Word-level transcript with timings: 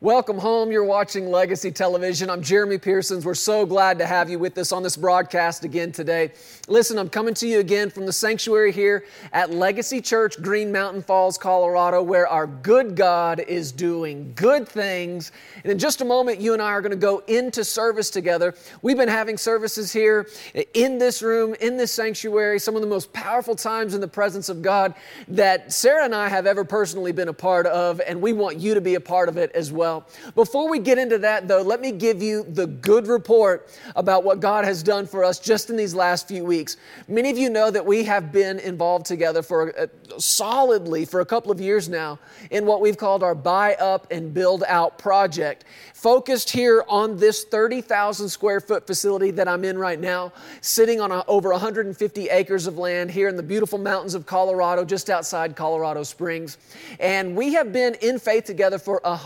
Welcome 0.00 0.38
home. 0.38 0.70
You're 0.70 0.84
watching 0.84 1.28
Legacy 1.28 1.72
Television. 1.72 2.30
I'm 2.30 2.40
Jeremy 2.40 2.78
Pearsons. 2.78 3.24
We're 3.24 3.34
so 3.34 3.66
glad 3.66 3.98
to 3.98 4.06
have 4.06 4.30
you 4.30 4.38
with 4.38 4.56
us 4.56 4.70
on 4.70 4.84
this 4.84 4.96
broadcast 4.96 5.64
again 5.64 5.90
today. 5.90 6.30
Listen, 6.68 7.00
I'm 7.00 7.08
coming 7.08 7.34
to 7.34 7.48
you 7.48 7.58
again 7.58 7.90
from 7.90 8.06
the 8.06 8.12
sanctuary 8.12 8.70
here 8.70 9.06
at 9.32 9.50
Legacy 9.50 10.00
Church, 10.00 10.40
Green 10.40 10.70
Mountain 10.70 11.02
Falls, 11.02 11.36
Colorado, 11.36 12.00
where 12.00 12.28
our 12.28 12.46
good 12.46 12.94
God 12.94 13.40
is 13.40 13.72
doing 13.72 14.32
good 14.36 14.68
things. 14.68 15.32
And 15.64 15.72
in 15.72 15.80
just 15.80 16.00
a 16.00 16.04
moment, 16.04 16.40
you 16.40 16.52
and 16.52 16.62
I 16.62 16.70
are 16.70 16.80
going 16.80 16.92
to 16.92 16.96
go 16.96 17.24
into 17.26 17.64
service 17.64 18.08
together. 18.08 18.54
We've 18.82 18.96
been 18.96 19.08
having 19.08 19.36
services 19.36 19.92
here 19.92 20.28
in 20.74 20.98
this 20.98 21.22
room, 21.22 21.56
in 21.60 21.76
this 21.76 21.90
sanctuary, 21.90 22.60
some 22.60 22.76
of 22.76 22.82
the 22.82 22.88
most 22.88 23.12
powerful 23.12 23.56
times 23.56 23.94
in 23.94 24.00
the 24.00 24.06
presence 24.06 24.48
of 24.48 24.62
God 24.62 24.94
that 25.26 25.72
Sarah 25.72 26.04
and 26.04 26.14
I 26.14 26.28
have 26.28 26.46
ever 26.46 26.62
personally 26.64 27.10
been 27.10 27.26
a 27.26 27.32
part 27.32 27.66
of, 27.66 28.00
and 28.06 28.22
we 28.22 28.32
want 28.32 28.58
you 28.58 28.74
to 28.74 28.80
be 28.80 28.94
a 28.94 29.00
part 29.00 29.28
of 29.28 29.36
it 29.36 29.50
as 29.56 29.72
well 29.72 29.87
well. 29.88 30.06
Before 30.34 30.68
we 30.68 30.78
get 30.78 30.98
into 30.98 31.18
that, 31.18 31.48
though, 31.48 31.62
let 31.62 31.80
me 31.80 31.92
give 31.92 32.22
you 32.22 32.44
the 32.44 32.66
good 32.66 33.06
report 33.06 33.70
about 33.96 34.22
what 34.22 34.40
God 34.40 34.64
has 34.64 34.82
done 34.82 35.06
for 35.06 35.24
us 35.24 35.38
just 35.38 35.70
in 35.70 35.76
these 35.76 35.94
last 35.94 36.28
few 36.28 36.44
weeks. 36.44 36.76
Many 37.08 37.30
of 37.30 37.38
you 37.38 37.48
know 37.48 37.70
that 37.70 37.84
we 37.84 38.04
have 38.04 38.30
been 38.30 38.58
involved 38.58 39.06
together 39.06 39.42
for 39.42 39.78
uh, 39.78 39.86
solidly 40.18 41.04
for 41.04 41.20
a 41.20 41.26
couple 41.26 41.50
of 41.50 41.60
years 41.60 41.88
now 41.88 42.18
in 42.50 42.66
what 42.66 42.80
we've 42.80 42.98
called 42.98 43.22
our 43.22 43.34
Buy 43.34 43.74
Up 43.76 44.06
and 44.10 44.34
Build 44.34 44.62
Out 44.66 44.98
project, 44.98 45.64
focused 45.94 46.50
here 46.50 46.84
on 46.88 47.16
this 47.16 47.44
30,000 47.44 48.28
square 48.28 48.60
foot 48.60 48.86
facility 48.86 49.30
that 49.32 49.48
I'm 49.48 49.64
in 49.64 49.78
right 49.78 49.98
now, 49.98 50.32
sitting 50.60 51.00
on 51.00 51.12
a, 51.12 51.24
over 51.26 51.50
150 51.50 52.28
acres 52.28 52.66
of 52.66 52.76
land 52.76 53.10
here 53.10 53.28
in 53.28 53.36
the 53.36 53.42
beautiful 53.42 53.78
mountains 53.78 54.14
of 54.14 54.26
Colorado, 54.26 54.84
just 54.84 55.08
outside 55.08 55.56
Colorado 55.56 56.02
Springs. 56.02 56.58
And 57.00 57.34
we 57.34 57.54
have 57.54 57.72
been 57.72 57.94
in 58.02 58.18
faith 58.18 58.44
together 58.44 58.78
for 58.78 59.00
a 59.04 59.16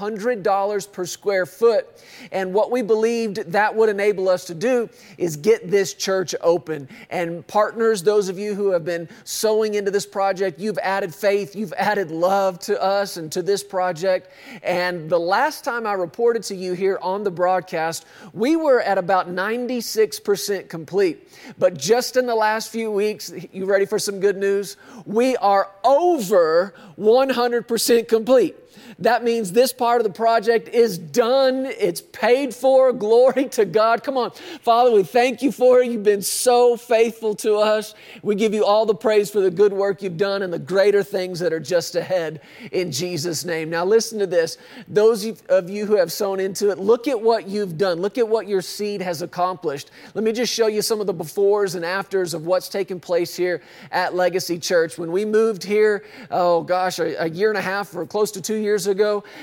dollars 0.53 0.87
per 0.87 1.07
square 1.07 1.47
foot. 1.47 1.87
And 2.31 2.53
what 2.53 2.71
we 2.71 2.83
believed 2.83 3.37
that 3.53 3.75
would 3.75 3.89
enable 3.89 4.29
us 4.29 4.45
to 4.45 4.55
do 4.55 4.91
is 5.17 5.37
get 5.37 5.71
this 5.71 5.95
church 5.95 6.35
open. 6.43 6.89
And 7.09 7.47
partners, 7.47 8.03
those 8.03 8.29
of 8.29 8.39
you 8.39 8.55
who 8.55 8.71
have 8.73 8.85
been 8.85 9.09
sowing 9.25 9.75
into 9.75 9.91
this 9.91 10.05
project, 10.05 10.61
you've 10.61 10.79
added 10.83 11.15
faith, 11.15 11.57
you've 11.57 11.73
added 11.73 12.11
love 12.11 12.59
to 12.61 12.81
us 12.83 13.17
and 13.17 13.33
to 13.33 13.41
this 13.41 13.65
project. 13.65 14.31
And 14.63 15.09
the 15.09 15.19
last 15.19 15.65
time 15.65 15.87
I 15.87 15.95
reported 15.95 16.43
to 16.45 16.55
you 16.55 16.75
here 16.75 16.99
on 17.01 17.25
the 17.25 17.31
broadcast, 17.31 18.05
we 18.35 18.55
were 18.57 18.83
at 18.83 18.99
about 18.99 19.29
96% 19.29 20.69
complete. 20.69 21.31
But 21.59 21.79
just 21.79 22.19
in 22.19 22.27
the 22.27 22.35
last 22.35 22.71
few 22.71 22.91
weeks, 22.91 23.33
you 23.53 23.65
ready 23.65 23.87
for 23.87 23.99
some 23.99 24.21
good 24.21 24.37
news? 24.37 24.77
We 25.07 25.35
are 25.39 25.71
over 25.83 26.75
100% 26.99 28.07
complete. 28.07 28.57
That 29.03 29.25
means 29.25 29.51
this 29.51 29.73
part 29.73 30.01
of 30.01 30.05
the 30.05 30.13
project 30.13 30.69
is 30.69 30.97
done. 30.97 31.67
It's 31.67 32.01
paid 32.01 32.55
for. 32.55 32.93
Glory 32.93 33.49
to 33.51 33.65
God. 33.65 34.05
Come 34.05 34.17
on. 34.17 34.31
Father, 34.63 34.93
we 34.93 35.03
thank 35.03 35.43
you 35.43 35.51
for 35.51 35.81
it. 35.81 35.91
You've 35.91 36.05
been 36.05 36.23
so 36.23 36.77
faithful 36.77 37.35
to 37.37 37.57
us. 37.57 37.95
We 38.23 38.37
give 38.37 38.55
you 38.55 38.65
all 38.65 38.87
the 38.87 38.95
praise 38.95 39.29
for 39.29 39.41
the 39.41 39.51
good 39.51 39.73
work 39.73 40.03
you've 40.03 40.17
done 40.17 40.43
and 40.43 40.53
the 40.53 40.59
greater 40.59 41.03
things 41.03 41.41
that 41.41 41.53
are 41.53 41.61
just 41.61 41.97
ahead 41.97 42.43
in 42.71 42.93
Jesus' 42.93 43.45
name. 43.45 43.71
Now, 43.71 43.85
listen 43.85 44.21
to 44.21 44.27
this. 44.27 44.57
Those 44.87 45.27
of 45.49 45.69
you 45.69 45.85
who 45.85 45.97
have 45.97 46.13
sown 46.13 46.39
into 46.39 46.71
it, 46.71 46.79
look 46.79 47.09
at 47.09 47.21
what 47.21 47.49
you've 47.49 47.77
done. 47.77 48.01
Look 48.01 48.19
at 48.19 48.29
what 48.29 48.47
your 48.47 48.63
seed 48.63 49.03
has 49.03 49.21
accomplished. 49.21 49.91
Let 50.15 50.23
me 50.23 50.31
just 50.31 50.55
show 50.55 50.69
you 50.69 50.81
some 50.81 51.01
of 51.01 51.09
the 51.09 51.15
befores 51.15 51.75
and 51.75 51.85
afters 51.85 52.35
of 52.35 52.47
what's 52.47 52.69
taken 52.69 53.01
place 53.01 53.35
here 53.35 53.63
at 53.91 54.15
Legacy 54.15 54.61
Church. 54.61 54.97
When 54.97 55.11
we 55.11 55.25
moved 55.25 55.65
here, 55.65 56.05
oh 56.31 56.63
gosh, 56.63 57.01
a, 57.01 57.21
a 57.25 57.29
year 57.29 57.49
and 57.49 57.59
a 57.59 57.63
half 57.63 57.97
or 57.97 58.07
close 58.07 58.31
to 58.33 58.41
two 58.41 58.55
years 58.55 58.87
ago, 58.87 58.92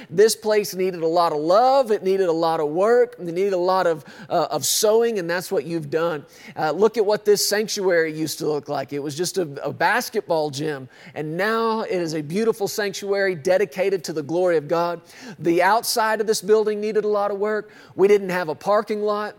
this 0.09 0.35
place 0.35 0.75
needed 0.75 1.01
a 1.01 1.07
lot 1.07 1.31
of 1.31 1.39
love, 1.39 1.91
it 1.91 2.03
needed 2.03 2.27
a 2.27 2.33
lot 2.33 2.59
of 2.59 2.69
work, 2.69 3.15
it 3.19 3.25
needed 3.25 3.53
a 3.53 3.57
lot 3.57 3.87
of, 3.87 4.05
uh, 4.29 4.47
of 4.51 4.65
sowing, 4.65 5.19
and 5.19 5.29
that's 5.29 5.51
what 5.51 5.65
you've 5.65 5.89
done. 5.89 6.25
Uh, 6.55 6.71
look 6.71 6.97
at 6.97 7.05
what 7.05 7.25
this 7.25 7.45
sanctuary 7.47 8.13
used 8.13 8.39
to 8.39 8.47
look 8.47 8.69
like. 8.69 8.93
It 8.93 8.99
was 8.99 9.15
just 9.15 9.37
a, 9.37 9.43
a 9.63 9.73
basketball 9.73 10.49
gym, 10.49 10.89
and 11.15 11.37
now 11.37 11.81
it 11.81 11.91
is 11.91 12.13
a 12.13 12.21
beautiful 12.21 12.67
sanctuary 12.67 13.35
dedicated 13.35 14.03
to 14.05 14.13
the 14.13 14.23
glory 14.23 14.57
of 14.57 14.67
God. 14.67 15.01
The 15.39 15.61
outside 15.61 16.21
of 16.21 16.27
this 16.27 16.41
building 16.41 16.79
needed 16.79 17.03
a 17.03 17.07
lot 17.07 17.31
of 17.31 17.39
work. 17.39 17.71
We 17.95 18.07
didn't 18.07 18.29
have 18.29 18.49
a 18.49 18.55
parking 18.55 19.01
lot 19.01 19.35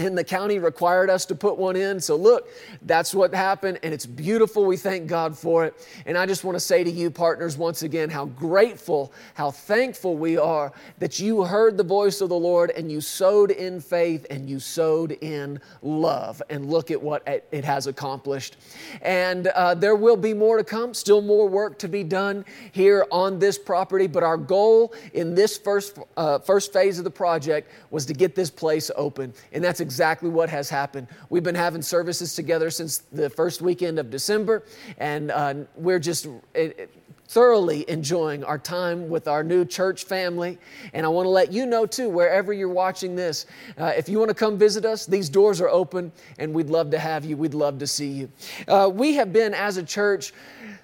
and 0.00 0.16
the 0.16 0.24
county 0.24 0.58
required 0.58 1.10
us 1.10 1.26
to 1.26 1.34
put 1.34 1.58
one 1.58 1.76
in. 1.76 2.00
So, 2.00 2.16
look, 2.16 2.48
that's 2.82 3.14
what 3.14 3.34
happened, 3.34 3.78
and 3.82 3.92
it's 3.92 4.06
beautiful. 4.06 4.64
We 4.64 4.76
thank 4.76 5.06
God 5.06 5.36
for 5.36 5.64
it. 5.64 5.86
And 6.06 6.16
I 6.16 6.26
just 6.26 6.42
want 6.44 6.56
to 6.56 6.60
say 6.60 6.82
to 6.82 6.90
you, 6.90 7.10
partners, 7.10 7.56
once 7.56 7.82
again, 7.82 8.10
how 8.10 8.26
grateful, 8.26 9.12
how 9.34 9.50
thankful 9.50 10.16
we 10.16 10.36
are 10.36 10.72
that 10.98 11.20
you 11.20 11.44
heard 11.44 11.76
the 11.76 11.84
voice 11.84 12.20
of 12.20 12.28
the 12.28 12.38
Lord 12.38 12.70
and 12.70 12.90
you 12.90 13.00
sowed 13.00 13.50
in 13.50 13.80
faith 13.80 14.26
and 14.30 14.48
you 14.48 14.58
sowed 14.58 15.12
in 15.20 15.60
love. 15.82 16.42
And 16.48 16.70
look 16.70 16.90
at 16.90 17.00
what 17.00 17.22
it 17.26 17.64
has 17.64 17.86
accomplished. 17.86 18.56
And 19.02 19.48
uh, 19.48 19.74
there 19.74 19.96
will 19.96 20.16
be 20.16 20.34
more 20.34 20.56
to 20.56 20.64
come, 20.64 20.94
still 20.94 21.22
more 21.22 21.48
work 21.48 21.78
to 21.80 21.88
be 21.88 22.02
done 22.02 22.44
here 22.72 23.06
on 23.10 23.38
this 23.38 23.58
property. 23.58 24.06
But 24.06 24.22
our 24.22 24.36
goal 24.36 24.94
in 25.12 25.34
this 25.34 25.58
first, 25.58 25.98
uh, 26.16 26.38
first 26.38 26.72
phase 26.72 26.98
of 26.98 27.04
the 27.04 27.10
project 27.10 27.70
was 27.90 28.06
to 28.06 28.14
get 28.14 28.34
this 28.34 28.50
place 28.50 28.90
open. 28.96 29.32
And 29.52 29.62
that's 29.62 29.80
exactly 29.80 29.89
what 29.98 30.48
has 30.48 30.70
happened. 30.70 31.08
We've 31.28 31.42
been 31.42 31.54
having 31.54 31.82
services 31.82 32.34
together 32.34 32.70
since 32.70 32.98
the 33.12 33.28
first 33.30 33.62
weekend 33.62 33.98
of 33.98 34.10
December, 34.10 34.64
and 34.98 35.30
uh, 35.30 35.54
we're 35.76 35.98
just 35.98 36.28
it, 36.54 36.90
thoroughly 37.30 37.88
enjoying 37.88 38.42
our 38.42 38.58
time 38.58 39.08
with 39.08 39.28
our 39.28 39.44
new 39.44 39.64
church 39.64 40.02
family. 40.02 40.58
And 40.94 41.06
I 41.06 41.08
want 41.08 41.26
to 41.26 41.30
let 41.30 41.52
you 41.52 41.64
know, 41.64 41.86
too, 41.86 42.08
wherever 42.08 42.52
you're 42.52 42.68
watching 42.68 43.14
this, 43.14 43.46
uh, 43.78 43.92
if 43.96 44.08
you 44.08 44.18
want 44.18 44.30
to 44.30 44.34
come 44.34 44.58
visit 44.58 44.84
us, 44.84 45.06
these 45.06 45.28
doors 45.28 45.60
are 45.60 45.68
open, 45.68 46.10
and 46.40 46.52
we'd 46.52 46.70
love 46.70 46.90
to 46.90 46.98
have 46.98 47.24
you. 47.24 47.36
We'd 47.36 47.54
love 47.54 47.78
to 47.78 47.86
see 47.86 48.08
you. 48.08 48.32
Uh, 48.66 48.90
we 48.92 49.14
have 49.14 49.32
been, 49.32 49.54
as 49.54 49.76
a 49.76 49.82
church, 49.84 50.32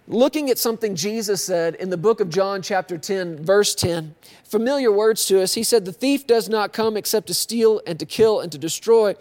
looking 0.06 0.50
at 0.50 0.58
something 0.58 0.94
Jesus 0.94 1.44
said 1.44 1.74
in 1.76 1.90
the 1.90 1.96
book 1.96 2.20
of 2.20 2.30
John, 2.30 2.62
chapter 2.62 2.98
10, 2.98 3.44
verse 3.44 3.74
10. 3.74 4.14
Familiar 4.44 4.92
words 4.92 5.24
to 5.26 5.42
us. 5.42 5.54
He 5.54 5.62
said, 5.62 5.84
The 5.84 5.92
thief 5.92 6.26
does 6.26 6.48
not 6.48 6.72
come 6.72 6.96
except 6.96 7.26
to 7.28 7.34
steal 7.34 7.80
and 7.86 7.98
to 7.98 8.06
kill 8.06 8.40
and 8.40 8.50
to 8.52 8.58
destroy. 8.58 9.14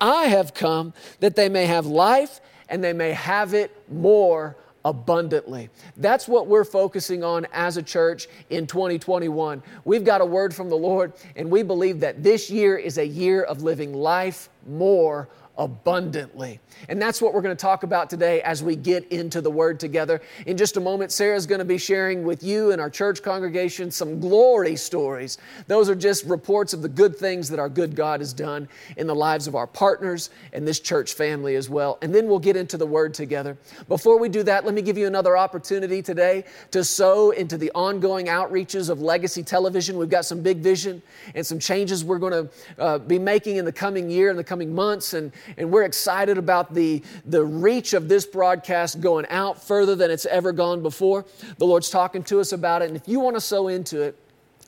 I 0.00 0.24
have 0.24 0.54
come 0.54 0.92
that 1.20 1.36
they 1.36 1.48
may 1.48 1.66
have 1.66 1.86
life 1.86 2.40
and 2.68 2.82
they 2.82 2.92
may 2.92 3.12
have 3.12 3.54
it 3.54 3.70
more 3.90 4.56
abundantly. 4.84 5.70
That's 5.96 6.26
what 6.26 6.46
we're 6.46 6.64
focusing 6.64 7.22
on 7.22 7.46
as 7.52 7.76
a 7.76 7.82
church 7.82 8.26
in 8.50 8.66
2021. 8.66 9.62
We've 9.84 10.04
got 10.04 10.20
a 10.20 10.24
word 10.24 10.54
from 10.54 10.68
the 10.68 10.76
Lord, 10.76 11.12
and 11.36 11.50
we 11.50 11.62
believe 11.62 12.00
that 12.00 12.22
this 12.22 12.50
year 12.50 12.76
is 12.76 12.98
a 12.98 13.06
year 13.06 13.42
of 13.42 13.62
living 13.62 13.92
life 13.92 14.48
more 14.66 15.28
abundantly. 15.58 16.60
And 16.88 17.00
that's 17.00 17.20
what 17.20 17.34
we're 17.34 17.42
going 17.42 17.56
to 17.56 17.60
talk 17.60 17.82
about 17.82 18.08
today 18.08 18.40
as 18.42 18.62
we 18.62 18.74
get 18.74 19.06
into 19.12 19.40
the 19.40 19.50
Word 19.50 19.78
together. 19.78 20.22
In 20.46 20.56
just 20.56 20.76
a 20.76 20.80
moment, 20.80 21.12
Sarah's 21.12 21.46
going 21.46 21.58
to 21.58 21.64
be 21.64 21.78
sharing 21.78 22.24
with 22.24 22.42
you 22.42 22.72
and 22.72 22.80
our 22.80 22.88
church 22.88 23.22
congregation 23.22 23.90
some 23.90 24.18
glory 24.18 24.76
stories. 24.76 25.38
Those 25.66 25.90
are 25.90 25.94
just 25.94 26.24
reports 26.24 26.72
of 26.72 26.80
the 26.80 26.88
good 26.88 27.16
things 27.16 27.48
that 27.50 27.58
our 27.58 27.68
good 27.68 27.94
God 27.94 28.20
has 28.20 28.32
done 28.32 28.66
in 28.96 29.06
the 29.06 29.14
lives 29.14 29.46
of 29.46 29.54
our 29.54 29.66
partners 29.66 30.30
and 30.52 30.66
this 30.66 30.80
church 30.80 31.12
family 31.12 31.56
as 31.56 31.68
well. 31.68 31.98
And 32.02 32.14
then 32.14 32.28
we'll 32.28 32.38
get 32.38 32.56
into 32.56 32.78
the 32.78 32.86
Word 32.86 33.12
together. 33.12 33.58
Before 33.88 34.18
we 34.18 34.28
do 34.28 34.42
that, 34.44 34.64
let 34.64 34.74
me 34.74 34.82
give 34.82 34.96
you 34.96 35.06
another 35.06 35.36
opportunity 35.36 36.02
today 36.02 36.44
to 36.70 36.82
sow 36.82 37.30
into 37.30 37.58
the 37.58 37.70
ongoing 37.74 38.26
outreaches 38.26 38.88
of 38.88 39.02
Legacy 39.02 39.42
Television. 39.42 39.98
We've 39.98 40.08
got 40.08 40.24
some 40.24 40.40
big 40.40 40.58
vision 40.58 41.02
and 41.34 41.46
some 41.46 41.58
changes 41.58 42.04
we're 42.04 42.18
going 42.18 42.32
to 42.32 42.50
uh, 42.78 42.98
be 42.98 43.18
making 43.18 43.56
in 43.56 43.64
the 43.64 43.72
coming 43.72 44.08
year, 44.08 44.30
in 44.30 44.36
the 44.36 44.44
coming 44.44 44.74
months, 44.74 45.12
and, 45.14 45.30
and 45.56 45.70
we're 45.70 45.84
excited 45.84 46.38
about 46.38 46.74
the, 46.74 47.02
the 47.26 47.44
reach 47.44 47.94
of 47.94 48.08
this 48.08 48.26
broadcast 48.26 49.00
going 49.00 49.26
out 49.28 49.62
further 49.62 49.94
than 49.94 50.10
it's 50.10 50.26
ever 50.26 50.52
gone 50.52 50.82
before. 50.82 51.24
The 51.58 51.64
Lord's 51.64 51.90
talking 51.90 52.22
to 52.24 52.40
us 52.40 52.52
about 52.52 52.82
it. 52.82 52.88
And 52.88 52.96
if 52.96 53.06
you 53.06 53.20
want 53.20 53.36
to 53.36 53.40
sow 53.40 53.68
into 53.68 54.02
it, 54.02 54.18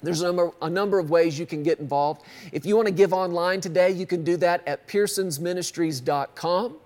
there's 0.03 0.21
a 0.21 0.27
number, 0.27 0.51
a 0.61 0.71
number 0.71 0.99
of 0.99 1.11
ways 1.11 1.39
you 1.39 1.47
can 1.47 1.63
get 1.63 1.79
involved. 1.79 2.23
If 2.53 2.67
you 2.67 2.77
want 2.77 2.89
to 2.89 2.95
give 2.95 3.13
online 3.13 3.61
today, 3.61 3.91
you 3.91 4.07
can 4.07 4.23
do 4.23 4.37
that 4.39 4.67
at 4.67 4.87
pearsonsministries.com. 4.87 6.77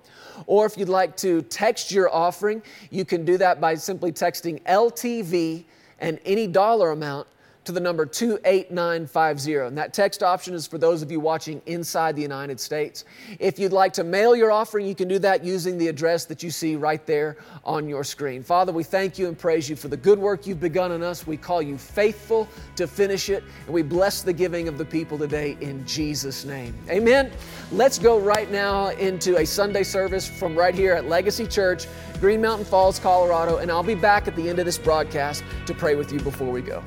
Or 0.47 0.67
if 0.67 0.77
you'd 0.77 0.89
like 0.89 1.17
to 1.19 1.43
text 1.43 1.91
your 1.91 2.15
offering, 2.15 2.63
you 2.91 3.05
can 3.05 3.25
do 3.25 3.37
that 3.39 3.61
by 3.61 3.75
simply 3.75 4.13
texting 4.13 4.63
LTV 4.63 5.65
and 5.99 6.21
any 6.25 6.47
dollar 6.47 6.93
amount 6.93 7.27
to 7.69 7.73
the 7.73 7.81
number 7.81 8.07
28950. 8.07 9.55
And 9.55 9.77
that 9.77 9.93
text 9.93 10.23
option 10.23 10.55
is 10.55 10.67
for 10.67 10.79
those 10.79 11.03
of 11.03 11.13
you 11.13 11.21
watching 11.21 11.61
inside 11.67 12.17
the 12.17 12.23
United 12.23 12.59
States. 12.59 13.05
If 13.39 13.59
you'd 13.59 13.75
like 13.75 13.93
to 13.95 14.05
mail 14.05 14.35
your 14.35 14.51
offering, 14.51 14.87
you 14.87 14.95
can 14.95 15.07
do 15.07 15.19
that 15.19 15.45
using 15.45 15.77
the 15.77 15.89
address 15.89 16.25
that 16.25 16.43
you 16.43 16.51
see 16.51 16.77
right 16.77 17.05
there 17.05 17.37
on 17.65 17.87
your 17.87 18.05
screen. 18.05 18.43
Father, 18.43 18.73
we 18.73 18.83
thank 18.85 19.19
you 19.19 19.29
and 19.29 19.39
praise 19.39 19.69
you 19.69 19.77
for 19.77 19.89
the 19.89 19.99
good 19.99 20.19
work 20.19 20.47
you've 20.47 20.61
begun 20.61 20.93
in 20.93 21.03
us. 21.03 21.27
We 21.27 21.37
call 21.37 21.61
you 21.61 21.77
faithful 21.77 22.49
to 22.77 22.87
finish 22.87 23.29
it, 23.29 23.45
and 23.67 23.75
we 23.75 23.83
bless 23.83 24.23
the 24.23 24.33
giving 24.33 24.67
of 24.67 24.79
the 24.79 24.87
people 24.87 25.19
today 25.19 25.59
in 25.61 25.87
Jesus' 25.87 26.47
name. 26.47 26.75
Amen. 26.89 27.31
Let's 27.71 27.99
go 27.99 28.19
right 28.19 28.51
now 28.51 28.89
into 28.93 29.37
a 29.37 29.45
Sunday 29.45 29.83
service 29.83 30.27
from 30.27 30.57
right 30.57 30.75
here 30.75 30.95
at 30.95 31.07
Legacy 31.07 31.47
Church, 31.47 31.87
Green 32.19 32.41
Mountain 32.41 32.65
Falls, 32.65 32.99
Colorado, 32.99 33.59
and 33.59 33.71
I'll 33.71 33.83
be 33.83 33.95
back 33.95 34.27
at 34.27 34.35
the 34.37 34.49
end 34.49 34.59
of 34.59 34.65
this 34.65 34.79
broadcast 34.79 35.45
to 35.67 35.75
pray 35.75 35.97
with 35.97 36.11
you 36.11 36.21
before 36.21 36.51
we 36.51 36.63
go. 36.63 36.83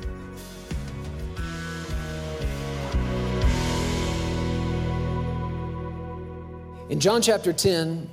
In 6.91 6.99
John 6.99 7.21
chapter 7.21 7.53
10, 7.53 8.09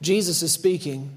Jesus 0.00 0.42
is 0.42 0.50
speaking, 0.50 1.10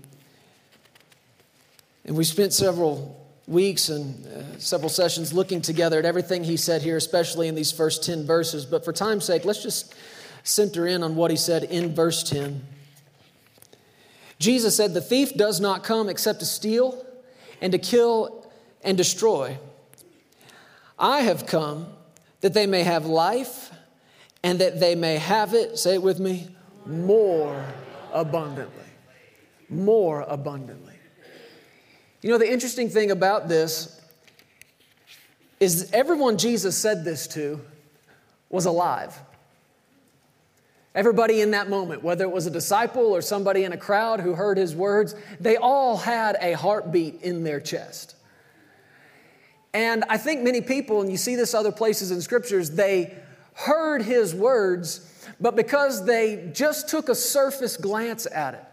and 2.03 2.17
we 2.17 2.25
spent 2.25 2.51
several 2.51 3.25
weeks 3.47 3.87
and 3.87 4.27
uh, 4.27 4.59
several 4.59 4.89
sessions 4.89 5.31
looking 5.31 5.61
together 5.61 5.97
at 5.97 6.03
everything 6.03 6.43
he 6.43 6.57
said 6.57 6.81
here, 6.81 6.97
especially 6.97 7.47
in 7.47 7.55
these 7.55 7.71
first 7.71 8.03
10 8.03 8.25
verses. 8.25 8.65
But 8.65 8.83
for 8.83 8.91
time's 8.91 9.23
sake, 9.23 9.45
let's 9.45 9.63
just 9.63 9.95
center 10.43 10.85
in 10.85 11.01
on 11.01 11.15
what 11.15 11.31
he 11.31 11.37
said 11.37 11.63
in 11.63 11.95
verse 11.95 12.23
10. 12.23 12.61
Jesus 14.37 14.75
said, 14.75 14.93
The 14.93 14.99
thief 14.99 15.33
does 15.33 15.61
not 15.61 15.85
come 15.85 16.09
except 16.09 16.39
to 16.41 16.45
steal 16.45 17.05
and 17.61 17.71
to 17.71 17.79
kill 17.79 18.51
and 18.83 18.97
destroy. 18.97 19.57
I 20.99 21.21
have 21.21 21.45
come 21.45 21.87
that 22.41 22.53
they 22.53 22.67
may 22.67 22.83
have 22.83 23.05
life 23.05 23.71
and 24.43 24.59
that 24.59 24.81
they 24.81 24.93
may 24.93 25.15
have 25.15 25.53
it, 25.53 25.79
say 25.79 25.93
it 25.93 26.03
with 26.03 26.19
me, 26.19 26.49
more 26.85 27.65
abundantly. 28.13 28.83
More 29.69 30.21
abundantly. 30.21 30.93
You 32.21 32.29
know, 32.29 32.37
the 32.37 32.51
interesting 32.51 32.89
thing 32.89 33.11
about 33.11 33.47
this 33.47 34.01
is 35.59 35.91
everyone 35.91 36.37
Jesus 36.37 36.77
said 36.77 37.03
this 37.03 37.27
to 37.27 37.61
was 38.49 38.65
alive. 38.65 39.17
Everybody 40.93 41.41
in 41.41 41.51
that 41.51 41.69
moment, 41.69 42.03
whether 42.03 42.23
it 42.23 42.31
was 42.31 42.45
a 42.45 42.51
disciple 42.51 43.13
or 43.13 43.21
somebody 43.21 43.65
in 43.65 43.73
a 43.73 43.77
crowd 43.77 44.21
who 44.21 44.33
heard 44.33 44.57
his 44.57 44.73
words, 44.73 45.13
they 45.41 45.57
all 45.57 45.97
had 45.97 46.37
a 46.39 46.53
heartbeat 46.53 47.21
in 47.21 47.43
their 47.43 47.59
chest. 47.59 48.15
And 49.73 50.05
I 50.07 50.17
think 50.17 50.41
many 50.41 50.61
people, 50.61 51.01
and 51.01 51.11
you 51.11 51.17
see 51.17 51.35
this 51.35 51.53
other 51.53 51.73
places 51.73 52.11
in 52.11 52.21
scriptures, 52.21 52.71
they 52.71 53.13
heard 53.53 54.03
his 54.03 54.33
words, 54.33 55.11
but 55.39 55.55
because 55.55 56.05
they 56.05 56.49
just 56.53 56.89
took 56.89 57.09
a 57.09 57.15
surface 57.15 57.77
glance 57.77 58.25
at 58.25 58.53
it, 58.53 58.63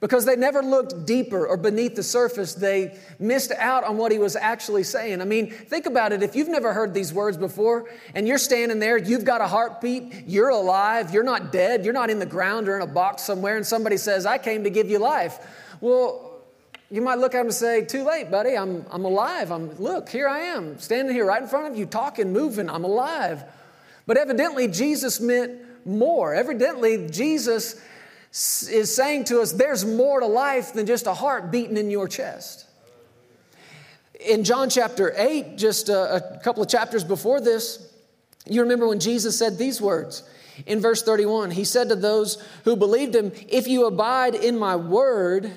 because 0.00 0.24
they 0.24 0.36
never 0.36 0.62
looked 0.62 1.06
deeper 1.06 1.46
or 1.46 1.56
beneath 1.56 1.96
the 1.96 2.02
surface, 2.04 2.54
they 2.54 2.96
missed 3.18 3.50
out 3.52 3.82
on 3.82 3.96
what 3.96 4.12
he 4.12 4.18
was 4.18 4.36
actually 4.36 4.84
saying. 4.84 5.20
I 5.20 5.24
mean, 5.24 5.50
think 5.50 5.86
about 5.86 6.12
it. 6.12 6.22
If 6.22 6.36
you've 6.36 6.48
never 6.48 6.72
heard 6.72 6.94
these 6.94 7.12
words 7.12 7.36
before 7.36 7.90
and 8.14 8.28
you're 8.28 8.38
standing 8.38 8.78
there, 8.78 8.96
you've 8.96 9.24
got 9.24 9.40
a 9.40 9.48
heartbeat, 9.48 10.24
you're 10.26 10.50
alive, 10.50 11.12
you're 11.12 11.24
not 11.24 11.50
dead, 11.50 11.84
you're 11.84 11.94
not 11.94 12.10
in 12.10 12.20
the 12.20 12.26
ground 12.26 12.68
or 12.68 12.76
in 12.76 12.82
a 12.82 12.86
box 12.86 13.24
somewhere, 13.24 13.56
and 13.56 13.66
somebody 13.66 13.96
says, 13.96 14.24
I 14.24 14.38
came 14.38 14.62
to 14.64 14.70
give 14.70 14.88
you 14.88 15.00
life. 15.00 15.40
Well, 15.80 16.42
you 16.90 17.02
might 17.02 17.18
look 17.18 17.34
at 17.34 17.40
him 17.40 17.46
and 17.46 17.54
say, 17.54 17.84
Too 17.84 18.04
late, 18.04 18.30
buddy. 18.30 18.56
I'm, 18.56 18.86
I'm 18.90 19.04
alive. 19.04 19.50
I'm, 19.50 19.76
look, 19.78 20.08
here 20.08 20.28
I 20.28 20.40
am, 20.40 20.78
standing 20.78 21.12
here 21.12 21.26
right 21.26 21.42
in 21.42 21.48
front 21.48 21.72
of 21.72 21.78
you, 21.78 21.86
talking, 21.86 22.32
moving. 22.32 22.70
I'm 22.70 22.84
alive. 22.84 23.42
But 24.06 24.16
evidently, 24.16 24.68
Jesus 24.68 25.20
meant 25.20 25.60
more. 25.88 26.34
Evidently, 26.34 27.08
Jesus 27.08 27.80
is 28.70 28.94
saying 28.94 29.24
to 29.24 29.40
us 29.40 29.52
there's 29.52 29.84
more 29.84 30.20
to 30.20 30.26
life 30.26 30.72
than 30.72 30.86
just 30.86 31.06
a 31.06 31.14
heart 31.14 31.50
beating 31.50 31.76
in 31.76 31.90
your 31.90 32.06
chest. 32.06 32.66
In 34.20 34.44
John 34.44 34.68
chapter 34.68 35.14
8, 35.16 35.56
just 35.56 35.88
a, 35.88 36.16
a 36.16 36.40
couple 36.40 36.62
of 36.62 36.68
chapters 36.68 37.04
before 37.04 37.40
this, 37.40 37.92
you 38.46 38.62
remember 38.62 38.88
when 38.88 39.00
Jesus 39.00 39.38
said 39.38 39.58
these 39.58 39.80
words 39.80 40.28
in 40.66 40.80
verse 40.80 41.02
31 41.02 41.52
He 41.52 41.64
said 41.64 41.88
to 41.88 41.96
those 41.96 42.42
who 42.64 42.76
believed 42.76 43.14
him, 43.14 43.32
If 43.48 43.68
you 43.68 43.86
abide 43.86 44.34
in 44.34 44.58
my 44.58 44.76
word, 44.76 45.56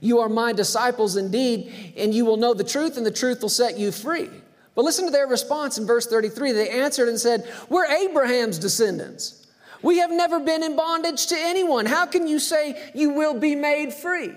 you 0.00 0.20
are 0.20 0.28
my 0.28 0.52
disciples 0.52 1.16
indeed, 1.16 1.94
and 1.96 2.12
you 2.12 2.24
will 2.24 2.36
know 2.36 2.54
the 2.54 2.64
truth, 2.64 2.96
and 2.96 3.06
the 3.06 3.10
truth 3.10 3.42
will 3.42 3.48
set 3.48 3.78
you 3.78 3.92
free. 3.92 4.28
But 4.74 4.84
listen 4.84 5.04
to 5.04 5.10
their 5.10 5.26
response 5.26 5.78
in 5.78 5.86
verse 5.86 6.06
33. 6.06 6.52
They 6.52 6.68
answered 6.68 7.08
and 7.08 7.18
said, 7.18 7.48
We're 7.68 7.86
Abraham's 7.86 8.58
descendants. 8.58 9.43
We 9.84 9.98
have 9.98 10.10
never 10.10 10.40
been 10.40 10.62
in 10.62 10.76
bondage 10.76 11.26
to 11.26 11.36
anyone. 11.38 11.84
How 11.84 12.06
can 12.06 12.26
you 12.26 12.38
say 12.38 12.90
you 12.94 13.10
will 13.10 13.38
be 13.38 13.54
made 13.54 13.92
free? 13.92 14.32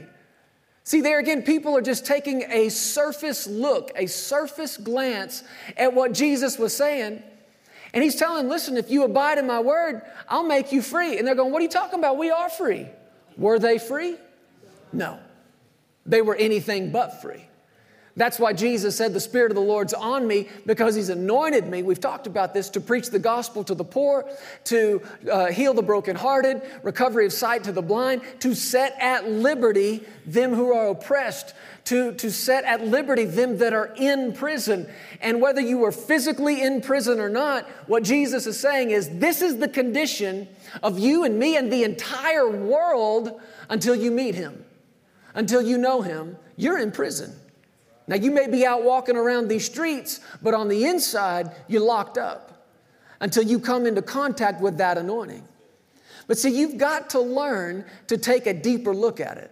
See, 0.84 1.00
there 1.00 1.20
again, 1.20 1.42
people 1.42 1.76
are 1.78 1.82
just 1.82 2.06
taking 2.06 2.44
a 2.52 2.68
surface 2.68 3.48
look, 3.48 3.92
a 3.96 4.08
surface 4.08 4.76
glance 4.76 5.44
at 5.78 5.94
what 5.94 6.12
Jesus 6.12 6.58
was 6.58 6.76
saying. 6.76 7.24
And 7.94 8.04
he's 8.04 8.18
telling, 8.18 8.50
listen, 8.50 8.76
if 8.76 8.92
you 8.92 9.06
abide 9.06 9.38
in 9.38 9.48
my 9.48 9.62
word, 9.62 10.02
I'll 10.28 10.44
make 10.44 10.74
you 10.74 10.82
free. 10.82 11.18
And 11.18 11.26
they're 11.26 11.34
going, 11.34 11.54
what 11.54 11.62
are 11.62 11.64
you 11.64 11.70
talking 11.70 11.98
about? 11.98 12.18
We 12.18 12.30
are 12.30 12.50
free. 12.50 12.86
Were 13.38 13.58
they 13.58 13.80
free? 13.80 14.18
No. 14.92 15.18
They 16.06 16.22
were 16.22 16.36
anything 16.36 16.92
but 16.92 17.22
free. 17.22 17.48
That's 18.18 18.40
why 18.40 18.52
Jesus 18.52 18.98
said, 18.98 19.14
The 19.14 19.20
Spirit 19.20 19.52
of 19.52 19.56
the 19.56 19.62
Lord's 19.62 19.94
on 19.94 20.28
me 20.28 20.50
because 20.66 20.96
He's 20.96 21.10
anointed 21.10 21.68
me. 21.68 21.84
We've 21.84 22.00
talked 22.00 22.26
about 22.26 22.52
this 22.52 22.68
to 22.72 22.82
preach 22.82 23.12
the 23.12 23.20
gospel 23.20 23.64
to 23.64 23.76
the 23.76 23.84
poor, 23.84 24.28
to 24.66 25.02
uh, 25.32 25.46
heal 25.46 25.76
the 25.76 25.84
brokenhearted, 25.84 26.64
recovery 26.82 27.28
of 27.28 27.32
sight 27.32 27.64
to 27.66 27.72
the 27.72 27.84
blind, 27.84 28.24
to 28.40 28.56
set 28.56 28.98
at 29.00 29.30
liberty 29.30 30.04
them 30.26 30.56
who 30.56 30.74
are 30.74 30.88
oppressed, 30.88 31.54
to, 31.86 32.12
to 32.14 32.32
set 32.32 32.64
at 32.64 32.84
liberty 32.84 33.24
them 33.24 33.60
that 33.60 33.74
are 33.74 33.94
in 33.96 34.34
prison. 34.34 34.90
And 35.22 35.40
whether 35.40 35.62
you 35.62 35.86
are 35.86 35.92
physically 35.92 36.64
in 36.64 36.82
prison 36.82 37.20
or 37.20 37.30
not, 37.30 37.68
what 37.86 38.04
Jesus 38.04 38.48
is 38.48 38.60
saying 38.60 38.90
is 38.90 39.10
this 39.20 39.44
is 39.44 39.58
the 39.60 39.70
condition 39.70 40.48
of 40.82 40.98
you 40.98 41.24
and 41.24 41.38
me 41.38 41.56
and 41.56 41.72
the 41.72 41.84
entire 41.84 42.50
world 42.50 43.40
until 43.70 43.96
you 43.96 44.10
meet 44.10 44.34
Him, 44.34 44.66
until 45.36 45.62
you 45.62 45.78
know 45.78 46.02
Him. 46.02 46.36
You're 46.56 46.80
in 46.80 46.92
prison. 46.92 47.36
Now, 48.08 48.16
you 48.16 48.32
may 48.32 48.48
be 48.48 48.66
out 48.66 48.84
walking 48.84 49.18
around 49.18 49.50
these 49.50 49.66
streets, 49.66 50.22
but 50.42 50.54
on 50.54 50.70
the 50.70 50.86
inside, 50.86 51.52
you're 51.68 51.82
locked 51.82 52.18
up 52.18 52.66
until 53.20 53.44
you 53.44 53.60
come 53.60 53.86
into 53.86 54.02
contact 54.02 54.62
with 54.62 54.78
that 54.78 54.98
anointing. 54.98 55.44
But 56.28 56.38
see, 56.38 56.58
you've 56.58 56.78
got 56.78 57.10
to 57.12 57.20
learn 57.20 57.86
to 58.08 58.18
take 58.18 58.48
a 58.48 58.54
deeper 58.54 58.94
look 58.94 59.20
at 59.20 59.38
it. 59.38 59.52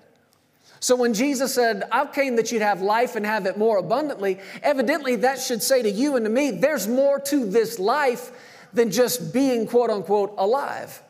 So 0.79 0.95
when 0.95 1.13
Jesus 1.13 1.53
said, 1.53 1.83
I 1.91 2.05
came 2.05 2.35
that 2.35 2.51
you'd 2.51 2.61
have 2.61 2.81
life 2.81 3.15
and 3.15 3.25
have 3.25 3.45
it 3.45 3.57
more 3.57 3.77
abundantly, 3.77 4.39
evidently 4.61 5.15
that 5.17 5.39
should 5.39 5.63
say 5.63 5.81
to 5.81 5.89
you 5.89 6.15
and 6.15 6.25
to 6.25 6.29
me, 6.29 6.51
there's 6.51 6.87
more 6.87 7.19
to 7.21 7.45
this 7.45 7.79
life 7.79 8.31
than 8.73 8.91
just 8.91 9.33
being 9.33 9.65
quote 9.65 9.89
unquote 9.89 10.35
alive. 10.37 11.01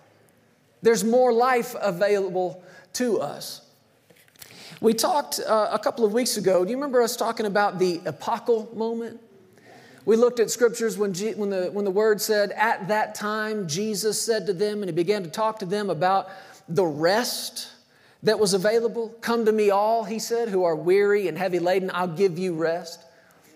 There's 0.82 1.04
more 1.04 1.34
life 1.34 1.76
available 1.82 2.64
to 2.94 3.20
us. 3.20 3.65
We 4.82 4.94
talked 4.94 5.40
uh, 5.40 5.70
a 5.72 5.80
couple 5.80 6.06
of 6.06 6.12
weeks 6.12 6.38
ago. 6.38 6.66
Do 6.66 6.70
you 6.70 6.76
remember 6.76 7.02
us 7.02 7.16
talking 7.16 7.46
about 7.46 7.80
the 7.80 8.02
epochal 8.06 8.70
moment? 8.76 9.22
We 10.06 10.18
looked 10.18 10.40
at 10.40 10.52
scriptures 10.52 10.98
when, 10.98 11.14
G, 11.14 11.34
when, 11.34 11.50
the, 11.50 11.70
when 11.72 11.86
the 11.86 11.92
word 11.92 12.22
said, 12.22 12.52
At 12.52 12.90
that 12.90 13.16
time, 13.16 13.68
Jesus 13.68 14.22
said 14.22 14.46
to 14.48 14.54
them, 14.54 14.82
and 14.82 14.90
he 14.90 14.92
began 14.92 15.24
to 15.24 15.30
talk 15.30 15.60
to 15.60 15.66
them 15.66 15.90
about 15.90 16.30
the 16.68 16.86
rest 16.86 17.70
that 18.24 18.38
was 18.38 18.54
available. 18.54 19.10
Come 19.22 19.46
to 19.46 19.52
me, 19.52 19.70
all, 19.70 20.04
he 20.04 20.20
said, 20.20 20.50
who 20.50 20.64
are 20.64 20.76
weary 20.76 21.28
and 21.28 21.38
heavy 21.38 21.60
laden, 21.60 21.90
I'll 21.94 22.08
give 22.08 22.38
you 22.38 22.54
rest. 22.54 23.02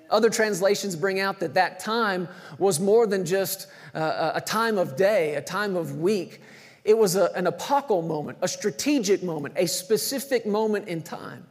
Other 0.10 0.30
translations 0.30 0.96
bring 0.96 1.20
out 1.20 1.40
that 1.40 1.54
that 1.56 1.80
time 1.80 2.28
was 2.58 2.80
more 2.80 3.06
than 3.06 3.26
just 3.26 3.68
uh, 3.94 4.32
a 4.36 4.42
time 4.42 4.78
of 4.78 4.96
day, 4.96 5.36
a 5.36 5.42
time 5.42 5.76
of 5.76 5.98
week. 5.98 6.42
It 6.84 6.98
was 6.98 7.16
a, 7.16 7.32
an 7.34 7.48
epochal 7.48 8.02
moment, 8.02 8.38
a 8.42 8.48
strategic 8.48 9.24
moment, 9.24 9.56
a 9.58 9.68
specific 9.68 10.46
moment 10.46 10.88
in 10.88 11.02
time. 11.02 11.46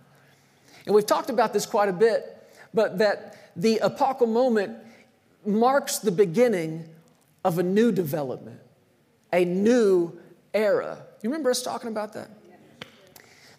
And 0.87 0.95
we've 0.95 1.07
talked 1.07 1.31
about 1.31 1.53
this 1.53 1.67
quite 1.67 1.89
a 1.89 1.93
bit, 1.93 2.51
but 2.73 2.99
that 2.99 3.53
the 3.57 3.81
epochal 3.83 4.27
moment 4.27 4.77
marks 5.45 5.99
the 5.99 6.13
beginning 6.13 6.89
of 7.45 7.59
a 7.59 7.63
new 7.63 7.93
development, 7.93 8.61
a 9.33 9.45
new 9.45 10.19
era. 10.55 10.99
You 11.23 11.31
remember 11.31 11.51
us 11.51 11.63
talking 11.63 11.89
about 11.89 12.13
that? 12.15 12.31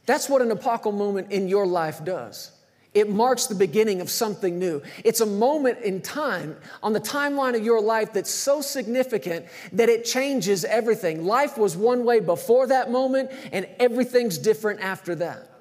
That's 0.05 0.27
what 0.27 0.41
an 0.41 0.51
epochal 0.51 0.91
moment 0.91 1.31
in 1.31 1.47
your 1.47 1.67
life 1.67 2.03
does. 2.03 2.51
It 2.93 3.07
marks 3.07 3.45
the 3.45 3.55
beginning 3.55 4.01
of 4.01 4.09
something 4.09 4.57
new. 4.57 4.81
It's 5.03 5.21
a 5.21 5.25
moment 5.25 5.79
in 5.81 6.01
time 6.01 6.57
on 6.81 6.91
the 6.91 6.99
timeline 6.99 7.55
of 7.55 7.63
your 7.63 7.81
life 7.81 8.13
that's 8.13 8.31
so 8.31 8.61
significant 8.61 9.45
that 9.73 9.89
it 9.89 10.05
changes 10.05 10.65
everything. 10.65 11.23
Life 11.23 11.57
was 11.57 11.77
one 11.77 12.03
way 12.03 12.19
before 12.19 12.65
that 12.67 12.89
moment, 12.89 13.29
and 13.51 13.67
everything's 13.79 14.39
different 14.39 14.79
after 14.79 15.13
that. 15.15 15.51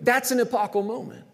That's 0.00 0.32
an 0.32 0.40
epochal 0.40 0.82
moment. 0.82 1.24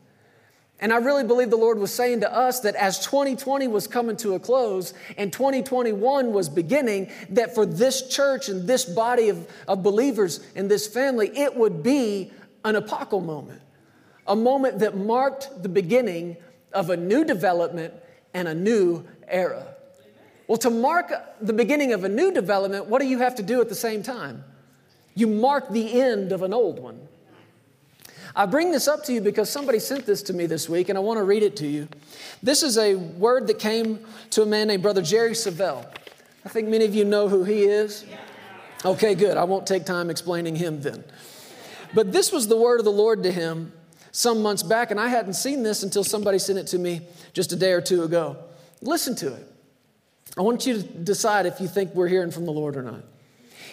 And 0.80 0.92
I 0.92 0.98
really 0.98 1.24
believe 1.24 1.48
the 1.48 1.56
Lord 1.56 1.78
was 1.78 1.94
saying 1.94 2.20
to 2.20 2.30
us 2.30 2.60
that 2.60 2.74
as 2.74 2.98
2020 2.98 3.68
was 3.68 3.86
coming 3.86 4.16
to 4.18 4.34
a 4.34 4.38
close 4.38 4.92
and 5.16 5.32
2021 5.32 6.32
was 6.32 6.50
beginning, 6.50 7.10
that 7.30 7.54
for 7.54 7.64
this 7.64 8.06
church 8.08 8.50
and 8.50 8.68
this 8.68 8.84
body 8.84 9.30
of, 9.30 9.48
of 9.66 9.82
believers 9.82 10.46
in 10.54 10.68
this 10.68 10.86
family, 10.86 11.30
it 11.34 11.56
would 11.56 11.82
be 11.82 12.30
an 12.66 12.76
epochal 12.76 13.22
moment 13.22 13.62
a 14.28 14.36
moment 14.36 14.80
that 14.80 14.96
marked 14.96 15.62
the 15.62 15.68
beginning 15.68 16.36
of 16.72 16.90
a 16.90 16.96
new 16.96 17.24
development 17.24 17.94
and 18.34 18.48
a 18.48 18.54
new 18.54 19.04
era. 19.28 19.66
Well, 20.46 20.58
to 20.58 20.70
mark 20.70 21.12
the 21.40 21.52
beginning 21.52 21.92
of 21.92 22.04
a 22.04 22.08
new 22.08 22.32
development, 22.32 22.86
what 22.86 23.00
do 23.00 23.08
you 23.08 23.18
have 23.18 23.34
to 23.36 23.42
do 23.42 23.60
at 23.60 23.68
the 23.68 23.74
same 23.74 24.02
time? 24.02 24.44
You 25.14 25.26
mark 25.26 25.70
the 25.70 26.00
end 26.00 26.32
of 26.32 26.42
an 26.42 26.52
old 26.52 26.78
one. 26.78 27.00
I 28.34 28.44
bring 28.44 28.70
this 28.70 28.86
up 28.86 29.02
to 29.04 29.14
you 29.14 29.22
because 29.22 29.48
somebody 29.48 29.78
sent 29.78 30.04
this 30.04 30.22
to 30.24 30.34
me 30.34 30.44
this 30.44 30.68
week 30.68 30.90
and 30.90 30.98
I 30.98 31.00
want 31.00 31.18
to 31.18 31.24
read 31.24 31.42
it 31.42 31.56
to 31.56 31.66
you. 31.66 31.88
This 32.42 32.62
is 32.62 32.76
a 32.76 32.94
word 32.94 33.46
that 33.46 33.58
came 33.58 34.00
to 34.30 34.42
a 34.42 34.46
man 34.46 34.68
named 34.68 34.82
Brother 34.82 35.00
Jerry 35.00 35.32
Savelle. 35.32 35.86
I 36.44 36.48
think 36.50 36.68
many 36.68 36.84
of 36.84 36.94
you 36.94 37.06
know 37.06 37.28
who 37.28 37.44
he 37.44 37.62
is. 37.62 38.04
Okay, 38.84 39.14
good. 39.14 39.38
I 39.38 39.44
won't 39.44 39.66
take 39.66 39.86
time 39.86 40.10
explaining 40.10 40.54
him 40.54 40.82
then. 40.82 41.02
But 41.94 42.12
this 42.12 42.30
was 42.30 42.46
the 42.46 42.58
word 42.58 42.78
of 42.78 42.84
the 42.84 42.92
Lord 42.92 43.22
to 43.22 43.32
him 43.32 43.72
some 44.16 44.40
months 44.40 44.62
back, 44.62 44.90
and 44.90 44.98
I 44.98 45.08
hadn't 45.08 45.34
seen 45.34 45.62
this 45.62 45.82
until 45.82 46.02
somebody 46.02 46.38
sent 46.38 46.58
it 46.58 46.66
to 46.68 46.78
me 46.78 47.02
just 47.34 47.52
a 47.52 47.56
day 47.56 47.72
or 47.72 47.82
two 47.82 48.02
ago. 48.02 48.38
Listen 48.80 49.14
to 49.16 49.34
it. 49.34 49.46
I 50.38 50.40
want 50.40 50.64
you 50.66 50.80
to 50.80 50.82
decide 50.82 51.44
if 51.44 51.60
you 51.60 51.68
think 51.68 51.94
we're 51.94 52.08
hearing 52.08 52.30
from 52.30 52.46
the 52.46 52.50
Lord 52.50 52.78
or 52.78 52.82
not. 52.82 53.04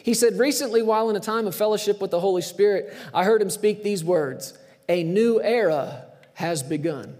He 0.03 0.13
said, 0.13 0.37
Recently, 0.37 0.81
while 0.81 1.09
in 1.09 1.15
a 1.15 1.21
time 1.21 1.47
of 1.47 1.55
fellowship 1.55 2.01
with 2.01 2.11
the 2.11 2.19
Holy 2.19 2.41
Spirit, 2.41 2.93
I 3.13 3.23
heard 3.23 3.41
him 3.41 3.49
speak 3.49 3.83
these 3.83 4.03
words 4.03 4.57
A 4.89 5.03
new 5.03 5.41
era 5.41 6.07
has 6.33 6.61
begun. 6.61 7.15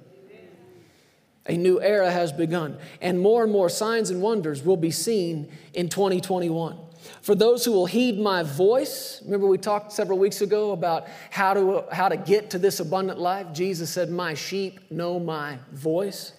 A 1.46 1.58
new 1.58 1.82
era 1.82 2.10
has 2.10 2.32
begun, 2.32 2.78
and 3.02 3.20
more 3.20 3.44
and 3.44 3.52
more 3.52 3.70
signs 3.70 4.10
and 4.10 4.22
wonders 4.22 4.64
will 4.64 4.78
be 4.78 4.92
seen 4.92 5.52
in 5.74 5.90
2021. 5.90 6.78
For 7.22 7.36
those 7.36 7.66
who 7.66 7.74
will 7.74 7.86
heed 7.86 8.18
my 8.18 8.44
voice, 8.44 9.22
remember 9.26 9.48
we 9.48 9.58
talked 9.58 9.92
several 9.92 10.18
weeks 10.18 10.42
ago 10.42 10.72
about 10.72 11.08
how 11.32 11.54
to, 11.54 11.86
how 11.92 12.08
to 12.08 12.16
get 12.16 12.52
to 12.52 12.60
this 12.60 12.80
abundant 12.80 13.20
life? 13.20 13.48
Jesus 13.52 13.90
said, 13.90 14.10
My 14.10 14.34
sheep 14.34 14.90
know 14.90 15.20
my 15.20 15.60
voice. 15.72 16.32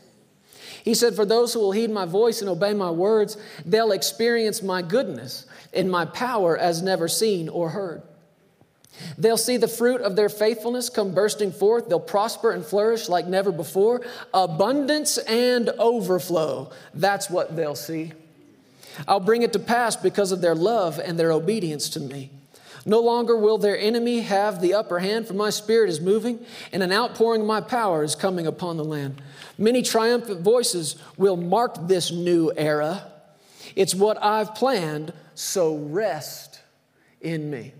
He 0.82 0.94
said, 0.94 1.14
For 1.14 1.26
those 1.26 1.52
who 1.52 1.60
will 1.60 1.72
heed 1.72 1.90
my 1.90 2.06
voice 2.06 2.40
and 2.40 2.48
obey 2.48 2.72
my 2.72 2.90
words, 2.90 3.36
they'll 3.66 3.92
experience 3.92 4.62
my 4.62 4.80
goodness 4.80 5.46
and 5.74 5.90
my 5.90 6.06
power 6.06 6.56
as 6.56 6.80
never 6.80 7.08
seen 7.08 7.50
or 7.50 7.70
heard. 7.70 8.02
They'll 9.18 9.36
see 9.36 9.56
the 9.56 9.68
fruit 9.68 10.00
of 10.00 10.16
their 10.16 10.28
faithfulness 10.28 10.88
come 10.88 11.14
bursting 11.14 11.52
forth. 11.52 11.88
They'll 11.88 12.00
prosper 12.00 12.52
and 12.52 12.64
flourish 12.64 13.08
like 13.08 13.26
never 13.26 13.52
before. 13.52 14.02
Abundance 14.32 15.18
and 15.18 15.68
overflow. 15.70 16.70
That's 16.94 17.28
what 17.28 17.56
they'll 17.56 17.74
see. 17.74 18.12
I'll 19.08 19.20
bring 19.20 19.42
it 19.42 19.52
to 19.54 19.58
pass 19.58 19.96
because 19.96 20.32
of 20.32 20.40
their 20.40 20.54
love 20.54 20.98
and 20.98 21.18
their 21.18 21.32
obedience 21.32 21.88
to 21.90 22.00
me. 22.00 22.30
No 22.86 23.00
longer 23.00 23.36
will 23.36 23.58
their 23.58 23.78
enemy 23.78 24.20
have 24.20 24.60
the 24.60 24.74
upper 24.74 24.98
hand, 24.98 25.26
for 25.26 25.34
my 25.34 25.50
spirit 25.50 25.88
is 25.88 26.00
moving, 26.00 26.44
and 26.70 26.82
an 26.82 26.92
outpouring 26.92 27.40
of 27.40 27.46
my 27.46 27.60
power 27.62 28.04
is 28.04 28.14
coming 28.14 28.46
upon 28.46 28.76
the 28.76 28.84
land. 28.84 29.22
Many 29.56 29.82
triumphant 29.82 30.40
voices 30.42 30.96
will 31.16 31.36
mark 31.36 31.88
this 31.88 32.12
new 32.12 32.52
era. 32.56 33.10
It's 33.74 33.94
what 33.94 34.22
I've 34.22 34.54
planned, 34.54 35.14
so 35.34 35.76
rest 35.76 36.60
in 37.22 37.50
me. 37.50 37.72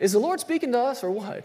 Is 0.00 0.12
the 0.12 0.18
Lord 0.18 0.40
speaking 0.40 0.72
to 0.72 0.78
us 0.78 1.04
or 1.04 1.10
what? 1.10 1.44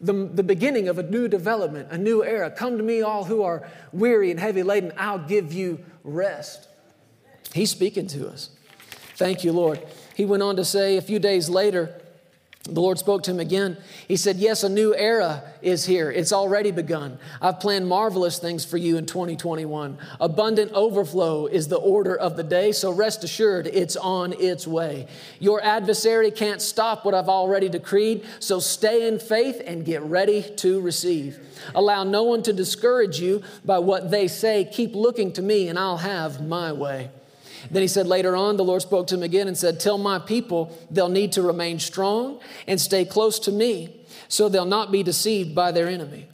The, 0.00 0.12
the 0.12 0.42
beginning 0.42 0.88
of 0.88 0.98
a 0.98 1.04
new 1.04 1.28
development, 1.28 1.88
a 1.92 1.98
new 1.98 2.24
era. 2.24 2.50
Come 2.50 2.76
to 2.78 2.82
me, 2.82 3.02
all 3.02 3.24
who 3.24 3.42
are 3.44 3.70
weary 3.92 4.32
and 4.32 4.40
heavy 4.40 4.64
laden, 4.64 4.92
I'll 4.96 5.20
give 5.20 5.52
you 5.52 5.84
rest. 6.02 6.66
He's 7.54 7.70
speaking 7.70 8.08
to 8.08 8.28
us. 8.28 8.50
Thank 9.14 9.44
you, 9.44 9.52
Lord. 9.52 9.80
He 10.16 10.24
went 10.24 10.42
on 10.42 10.56
to 10.56 10.64
say 10.64 10.96
a 10.96 11.02
few 11.02 11.20
days 11.20 11.48
later, 11.48 12.01
the 12.64 12.80
Lord 12.80 12.96
spoke 12.96 13.24
to 13.24 13.32
him 13.32 13.40
again. 13.40 13.76
He 14.06 14.16
said, 14.16 14.36
Yes, 14.36 14.62
a 14.62 14.68
new 14.68 14.94
era 14.94 15.42
is 15.62 15.84
here. 15.84 16.12
It's 16.12 16.32
already 16.32 16.70
begun. 16.70 17.18
I've 17.40 17.58
planned 17.58 17.88
marvelous 17.88 18.38
things 18.38 18.64
for 18.64 18.76
you 18.76 18.96
in 18.98 19.06
2021. 19.06 19.98
Abundant 20.20 20.70
overflow 20.72 21.46
is 21.46 21.66
the 21.66 21.78
order 21.78 22.14
of 22.14 22.36
the 22.36 22.44
day, 22.44 22.70
so 22.70 22.92
rest 22.92 23.24
assured 23.24 23.66
it's 23.66 23.96
on 23.96 24.32
its 24.34 24.64
way. 24.64 25.08
Your 25.40 25.60
adversary 25.60 26.30
can't 26.30 26.62
stop 26.62 27.04
what 27.04 27.14
I've 27.14 27.28
already 27.28 27.68
decreed, 27.68 28.24
so 28.38 28.60
stay 28.60 29.08
in 29.08 29.18
faith 29.18 29.60
and 29.66 29.84
get 29.84 30.02
ready 30.02 30.42
to 30.58 30.80
receive. 30.80 31.40
Allow 31.74 32.04
no 32.04 32.22
one 32.22 32.44
to 32.44 32.52
discourage 32.52 33.18
you 33.18 33.42
by 33.64 33.80
what 33.80 34.12
they 34.12 34.28
say. 34.28 34.68
Keep 34.70 34.94
looking 34.94 35.32
to 35.32 35.42
me, 35.42 35.66
and 35.66 35.76
I'll 35.76 35.96
have 35.96 36.46
my 36.46 36.72
way. 36.72 37.10
Then 37.70 37.82
he 37.82 37.88
said 37.88 38.06
later 38.06 38.36
on, 38.36 38.56
the 38.56 38.64
Lord 38.64 38.82
spoke 38.82 39.06
to 39.08 39.14
him 39.14 39.22
again 39.22 39.48
and 39.48 39.56
said, 39.56 39.78
Tell 39.78 39.98
my 39.98 40.18
people 40.18 40.76
they'll 40.90 41.08
need 41.08 41.32
to 41.32 41.42
remain 41.42 41.78
strong 41.78 42.40
and 42.66 42.80
stay 42.80 43.04
close 43.04 43.38
to 43.40 43.52
me 43.52 44.04
so 44.28 44.48
they'll 44.48 44.64
not 44.64 44.90
be 44.90 45.02
deceived 45.02 45.54
by 45.54 45.72
their 45.72 45.88
enemy. 45.88 46.28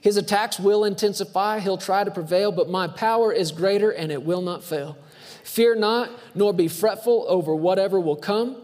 His 0.00 0.16
attacks 0.16 0.58
will 0.58 0.84
intensify, 0.84 1.60
he'll 1.60 1.78
try 1.78 2.02
to 2.02 2.10
prevail, 2.10 2.50
but 2.50 2.68
my 2.68 2.88
power 2.88 3.32
is 3.32 3.52
greater 3.52 3.90
and 3.90 4.10
it 4.10 4.24
will 4.24 4.42
not 4.42 4.64
fail. 4.64 4.98
Fear 5.44 5.76
not, 5.76 6.10
nor 6.34 6.52
be 6.52 6.66
fretful 6.66 7.24
over 7.28 7.54
whatever 7.54 8.00
will 8.00 8.16
come. 8.16 8.56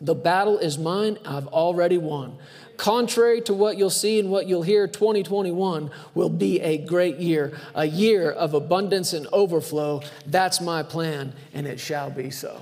The 0.00 0.14
battle 0.16 0.58
is 0.58 0.78
mine, 0.78 1.18
I've 1.24 1.46
already 1.46 1.98
won. 1.98 2.38
Contrary 2.82 3.40
to 3.40 3.54
what 3.54 3.78
you'll 3.78 3.90
see 3.90 4.18
and 4.18 4.28
what 4.28 4.48
you'll 4.48 4.64
hear, 4.64 4.88
2021 4.88 5.88
will 6.16 6.28
be 6.28 6.60
a 6.60 6.78
great 6.78 7.16
year, 7.18 7.56
a 7.76 7.84
year 7.84 8.28
of 8.28 8.54
abundance 8.54 9.12
and 9.12 9.24
overflow. 9.32 10.02
That's 10.26 10.60
my 10.60 10.82
plan, 10.82 11.32
and 11.54 11.64
it 11.64 11.78
shall 11.78 12.10
be 12.10 12.32
so. 12.32 12.60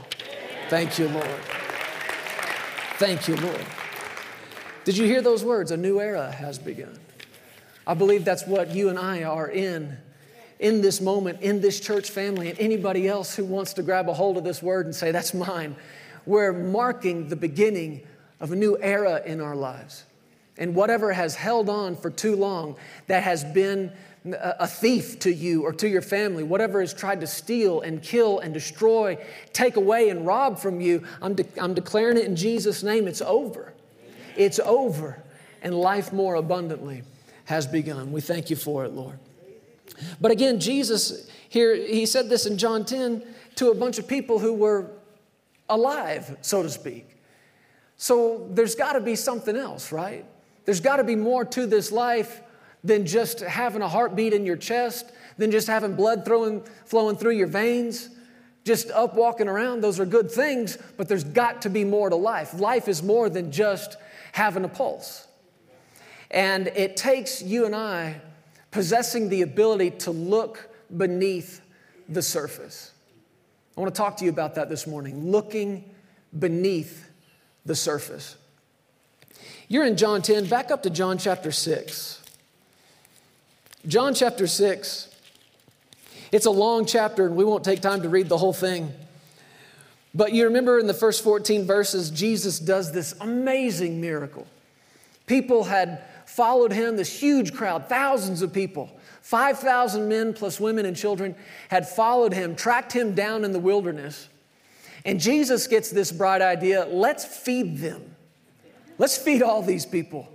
Thank 0.69 0.99
you, 0.99 1.09
Lord. 1.09 1.41
Thank 2.99 3.29
you, 3.29 3.37
Lord. 3.37 3.65
Did 4.85 4.99
you 4.99 5.07
hear 5.07 5.23
those 5.23 5.43
words? 5.43 5.71
A 5.71 5.77
new 5.79 6.03
era 6.03 6.31
has 6.31 6.59
begun. 6.59 6.99
I 7.87 7.95
believe 7.95 8.23
that's 8.23 8.47
what 8.47 8.75
you 8.75 8.91
and 8.91 8.99
I 8.99 9.23
are 9.23 9.49
in 9.49 9.97
in 10.59 10.83
this 10.83 11.01
moment, 11.01 11.41
in 11.41 11.63
this 11.63 11.81
church 11.81 12.11
family, 12.11 12.51
and 12.51 12.61
anybody 12.61 13.09
else 13.09 13.35
who 13.35 13.47
wants 13.47 13.73
to 13.73 13.83
grab 13.83 14.07
a 14.11 14.13
hold 14.13 14.37
of 14.37 14.45
this 14.45 14.63
word 14.63 14.85
and 14.85 14.95
say, 14.95 15.13
That's 15.13 15.33
mine. 15.33 15.77
We're 16.27 16.53
marking 16.53 17.31
the 17.31 17.37
beginning 17.37 18.03
of 18.39 18.53
a 18.53 18.57
new 18.57 18.77
era 18.83 19.23
in 19.25 19.41
our 19.41 19.57
lives. 19.57 20.05
And 20.61 20.75
whatever 20.75 21.13
has 21.13 21.35
held 21.35 21.69
on 21.69 21.97
for 21.97 22.11
too 22.11 22.37
long 22.37 22.77
that 23.09 23.25
has 23.25 23.43
been 23.43 23.93
a 24.25 24.67
thief 24.67 25.19
to 25.21 25.33
you 25.33 25.65
or 25.65 25.73
to 25.73 25.89
your 25.89 26.03
family, 26.03 26.43
whatever 26.43 26.81
has 26.81 26.93
tried 26.93 27.23
to 27.23 27.27
steal 27.27 27.81
and 27.81 28.03
kill 28.03 28.39
and 28.39 28.53
destroy, 28.53 29.19
take 29.53 29.77
away 29.77 30.11
and 30.11 30.27
rob 30.27 30.59
from 30.59 30.81
you, 30.81 31.03
I'm, 31.23 31.35
de- 31.35 31.61
I'm 31.61 31.75
declaring 31.75 32.19
it 32.19 32.27
in 32.27 32.37
Jesus' 32.37 32.83
name. 32.83 33.09
It's 33.09 33.23
over. 33.23 33.73
It's 34.37 34.61
over. 34.61 35.23
And 35.63 35.75
life 35.75 36.13
more 36.13 36.35
abundantly 36.35 37.03
has 37.47 37.67
begun. 37.67 38.13
We 38.13 38.21
thank 38.21 38.51
you 38.51 38.57
for 38.57 38.85
it, 38.85 38.93
Lord. 38.93 39.19
But 40.21 40.31
again, 40.31 40.61
Jesus 40.61 41.31
here, 41.51 41.75
he 41.75 42.07
said 42.07 42.29
this 42.29 42.47
in 42.47 42.59
John 42.59 42.85
10 42.85 43.25
to 43.57 43.71
a 43.71 43.75
bunch 43.75 43.99
of 43.99 44.07
people 44.07 44.39
who 44.39 44.55
were 44.55 44.93
alive, 45.69 46.37
so 46.43 46.63
to 46.63 46.71
speak. 46.71 47.17
So 47.97 48.49
there's 48.53 48.77
got 48.77 48.93
to 48.93 49.01
be 49.01 49.17
something 49.17 49.57
else, 49.57 49.91
right? 49.91 50.25
There's 50.65 50.81
got 50.81 50.97
to 50.97 51.05
be 51.05 51.17
more 51.17 51.45
to 51.45 51.67
this 51.67 51.91
life 51.91 52.43
than 52.83 53.07
just 53.07 53.41
having 53.41 53.83
a 53.83 53.89
heartbeat 53.89 54.33
in 54.33 54.47
your 54.47 54.57
chest, 54.57 55.13
than 55.37 55.51
just 55.51 55.67
having 55.67 55.95
blood 55.95 56.25
throwing, 56.25 56.63
flowing 56.85 57.17
through 57.17 57.33
your 57.33 57.47
veins, 57.47 58.11
just 58.65 58.91
up 58.91 59.15
walking 59.15 59.49
around. 59.49 59.81
Those 59.81 60.01
are 60.01 60.07
good 60.07 60.31
things, 60.31 60.79
but 60.97 61.09
there's 61.09 61.25
got 61.25 61.63
to 61.63 61.71
be 61.71 61.85
more 61.85 62.11
to 62.11 62.17
life. 62.17 62.55
Life 62.55 62.89
is 62.89 63.03
more 63.03 63.29
than 63.29 63.53
just 63.53 63.97
having 64.33 64.65
a 64.65 64.69
pulse. 64.69 65.27
And 66.31 66.69
it 66.69 66.97
takes 66.97 67.43
you 67.43 67.67
and 67.67 67.75
I 67.75 68.21
possessing 68.71 69.29
the 69.29 69.43
ability 69.43 69.91
to 69.91 70.11
look 70.11 70.71
beneath 70.97 71.61
the 72.09 72.23
surface. 72.23 72.93
I 73.77 73.81
want 73.81 73.95
to 73.95 73.99
talk 73.99 74.17
to 74.19 74.25
you 74.25 74.31
about 74.31 74.55
that 74.57 74.69
this 74.69 74.87
morning 74.87 75.31
looking 75.31 75.91
beneath 76.39 77.11
the 77.65 77.75
surface. 77.75 78.37
You're 79.71 79.87
in 79.87 79.97
John 79.97 80.21
10, 80.21 80.47
back 80.47 80.73
up 80.73 80.83
to 80.83 80.91
John 80.91 81.17
chapter 81.17 81.53
6. 81.53 82.21
John 83.87 84.15
chapter 84.15 84.49
6. 84.49 85.09
It's 86.33 86.47
a 86.47 86.51
long 86.51 86.87
chapter, 86.87 87.25
and 87.25 87.37
we 87.37 87.45
won't 87.45 87.63
take 87.63 87.81
time 87.81 88.03
to 88.03 88.09
read 88.09 88.29
the 88.29 88.37
whole 88.37 88.53
thing. 88.53 88.93
But 90.13 90.33
you 90.33 90.43
remember 90.47 90.81
in 90.81 90.89
the 90.89 90.93
first 90.93 91.23
14 91.23 91.67
verses, 91.67 92.11
Jesus 92.11 92.59
does 92.59 92.91
this 92.91 93.15
amazing 93.21 94.01
miracle. 94.01 94.45
People 95.27 95.63
had 95.63 96.03
followed 96.27 96.73
him, 96.73 96.97
this 96.97 97.21
huge 97.21 97.55
crowd, 97.55 97.89
thousands 97.89 98.43
of 98.43 98.53
people, 98.53 98.91
5,000 99.23 100.09
men 100.09 100.35
plus 100.35 100.59
women 100.59 100.85
and 100.85 100.97
children 100.97 101.37
had 101.69 101.89
followed 101.89 102.33
him, 102.33 102.57
tracked 102.57 102.93
him 102.93 103.15
down 103.15 103.45
in 103.45 103.53
the 103.53 103.61
wilderness. 103.61 104.29
And 105.05 105.21
Jesus 105.21 105.69
gets 105.69 105.91
this 105.91 106.11
bright 106.11 106.43
idea 106.43 106.87
let's 106.87 107.25
feed 107.25 107.79
them. 107.79 108.10
Let's 109.01 109.17
feed 109.17 109.43
all 109.43 109.63
these 109.63 109.87
people. 109.87 110.29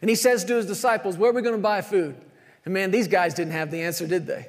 And 0.00 0.10
he 0.10 0.16
says 0.16 0.44
to 0.46 0.56
his 0.56 0.66
disciples, 0.66 1.16
Where 1.16 1.30
are 1.30 1.32
we 1.32 1.40
going 1.40 1.54
to 1.54 1.62
buy 1.62 1.82
food? 1.82 2.16
And 2.64 2.74
man, 2.74 2.90
these 2.90 3.06
guys 3.06 3.32
didn't 3.32 3.52
have 3.52 3.70
the 3.70 3.82
answer, 3.82 4.08
did 4.08 4.26
they? 4.26 4.48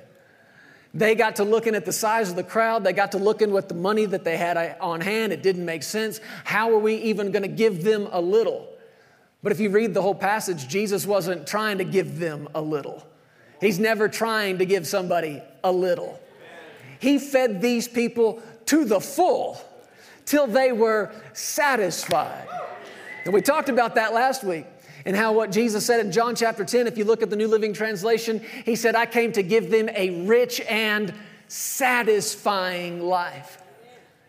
They 0.96 1.14
got 1.14 1.36
to 1.36 1.44
looking 1.44 1.76
at 1.76 1.86
the 1.86 1.94
size 1.94 2.32
of 2.32 2.36
the 2.36 2.44
crowd. 2.44 2.84
They 2.84 2.94
got 2.94 3.12
to 3.12 3.20
looking 3.20 3.52
with 3.52 3.68
the 3.68 3.76
money 3.76 4.08
that 4.08 4.24
they 4.24 4.38
had 4.38 4.58
uh, 4.58 4.74
on 4.82 5.02
hand. 5.02 5.32
It 5.32 5.44
didn't 5.44 5.66
make 5.66 5.84
sense. 5.84 6.20
How 6.44 6.72
are 6.72 6.80
we 6.80 6.96
even 6.96 7.32
going 7.32 7.44
to 7.44 7.48
give 7.48 7.84
them 7.84 8.10
a 8.12 8.20
little? 8.20 8.68
But 9.44 9.52
if 9.52 9.60
you 9.60 9.70
read 9.70 9.94
the 9.94 10.02
whole 10.02 10.16
passage, 10.16 10.68
Jesus 10.68 11.06
wasn't 11.06 11.46
trying 11.46 11.78
to 11.78 11.84
give 11.84 12.18
them 12.18 12.50
a 12.56 12.62
little. 12.62 13.06
He's 13.62 13.78
never 13.78 14.10
trying 14.10 14.58
to 14.58 14.66
give 14.66 14.88
somebody 14.88 15.44
a 15.64 15.72
little. 15.72 16.20
He 17.00 17.20
fed 17.20 17.62
these 17.62 17.88
people 17.88 18.42
to 18.66 18.84
the 18.84 19.00
full 19.00 19.62
till 20.26 20.48
they 20.48 20.72
were 20.72 21.14
satisfied. 21.34 22.48
And 23.26 23.34
we 23.34 23.42
talked 23.42 23.70
about 23.70 23.96
that 23.96 24.14
last 24.14 24.44
week 24.44 24.66
and 25.06 25.16
how 25.16 25.34
what 25.34 25.52
Jesus 25.52 25.86
said 25.86 26.00
in 26.00 26.12
John 26.12 26.36
chapter 26.36 26.64
10, 26.64 26.88
if 26.88 26.98
you 26.98 27.06
look 27.06 27.22
at 27.22 27.30
the 27.30 27.36
New 27.36 27.48
Living 27.48 27.74
Translation, 27.74 28.42
he 28.66 28.76
said, 28.76 28.96
I 28.96 29.06
came 29.06 29.32
to 29.34 29.44
give 29.44 29.70
them 29.70 29.90
a 29.90 30.26
rich 30.26 30.62
and 30.62 31.14
satisfying 31.48 33.02
life. 33.02 33.60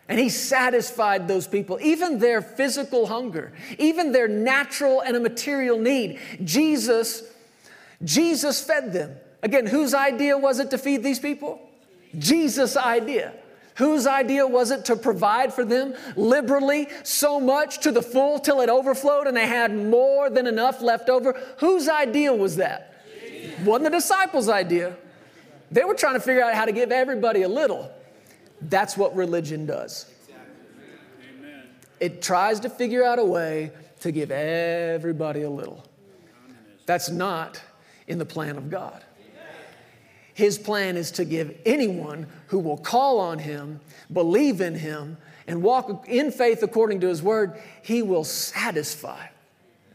And 0.07 0.19
he 0.19 0.29
satisfied 0.29 1.27
those 1.27 1.47
people, 1.47 1.79
even 1.81 2.19
their 2.19 2.41
physical 2.41 3.07
hunger, 3.07 3.53
even 3.79 4.11
their 4.11 4.27
natural 4.27 5.01
and 5.01 5.15
a 5.15 5.19
material 5.19 5.79
need. 5.79 6.19
Jesus, 6.43 7.23
Jesus 8.03 8.63
fed 8.63 8.93
them. 8.93 9.15
Again, 9.41 9.65
whose 9.65 9.93
idea 9.93 10.37
was 10.37 10.59
it 10.59 10.69
to 10.71 10.77
feed 10.77 11.03
these 11.03 11.19
people? 11.19 11.59
Jesus' 12.17 12.77
idea. 12.77 13.33
Whose 13.75 14.07
idea 14.07 14.47
was 14.47 14.71
it 14.71 14.85
to 14.85 14.95
provide 14.95 15.53
for 15.53 15.65
them 15.65 15.95
liberally, 16.15 16.87
so 17.03 17.39
much 17.39 17.79
to 17.79 17.91
the 17.91 18.01
full 18.01 18.39
till 18.39 18.61
it 18.61 18.69
overflowed 18.69 19.27
and 19.27 19.35
they 19.35 19.47
had 19.47 19.75
more 19.75 20.29
than 20.29 20.47
enough 20.47 20.81
left 20.81 21.09
over? 21.09 21.33
Whose 21.57 21.89
idea 21.89 22.33
was 22.33 22.55
that? 22.55 23.03
Wasn't 23.63 23.83
the 23.83 23.89
disciples' 23.89 24.49
idea. 24.49 24.95
They 25.71 25.83
were 25.83 25.93
trying 25.93 26.13
to 26.13 26.19
figure 26.19 26.41
out 26.41 26.53
how 26.53 26.65
to 26.65 26.71
give 26.71 26.91
everybody 26.91 27.41
a 27.41 27.49
little. 27.49 27.91
That's 28.61 28.95
what 28.95 29.15
religion 29.15 29.65
does. 29.65 30.05
It 31.99 32.21
tries 32.21 32.61
to 32.61 32.69
figure 32.69 33.03
out 33.03 33.19
a 33.19 33.25
way 33.25 33.71
to 34.01 34.11
give 34.11 34.31
everybody 34.31 35.41
a 35.43 35.49
little. 35.49 35.83
That's 36.85 37.09
not 37.09 37.61
in 38.07 38.19
the 38.19 38.25
plan 38.25 38.57
of 38.57 38.69
God. 38.69 39.03
His 40.35 40.57
plan 40.57 40.97
is 40.97 41.11
to 41.11 41.23
give 41.23 41.57
anyone 41.65 42.27
who 42.47 42.59
will 42.59 42.77
call 42.77 43.21
on 43.21 43.39
Him, 43.39 43.79
believe 44.11 44.59
in 44.59 44.75
Him, 44.75 45.15
and 45.47 45.63
walk 45.63 46.09
in 46.09 46.29
faith 46.29 46.61
according 46.61 46.99
to 46.99 47.07
His 47.07 47.23
word, 47.23 47.57
He 47.81 48.01
will 48.03 48.25
satisfy, 48.25 49.27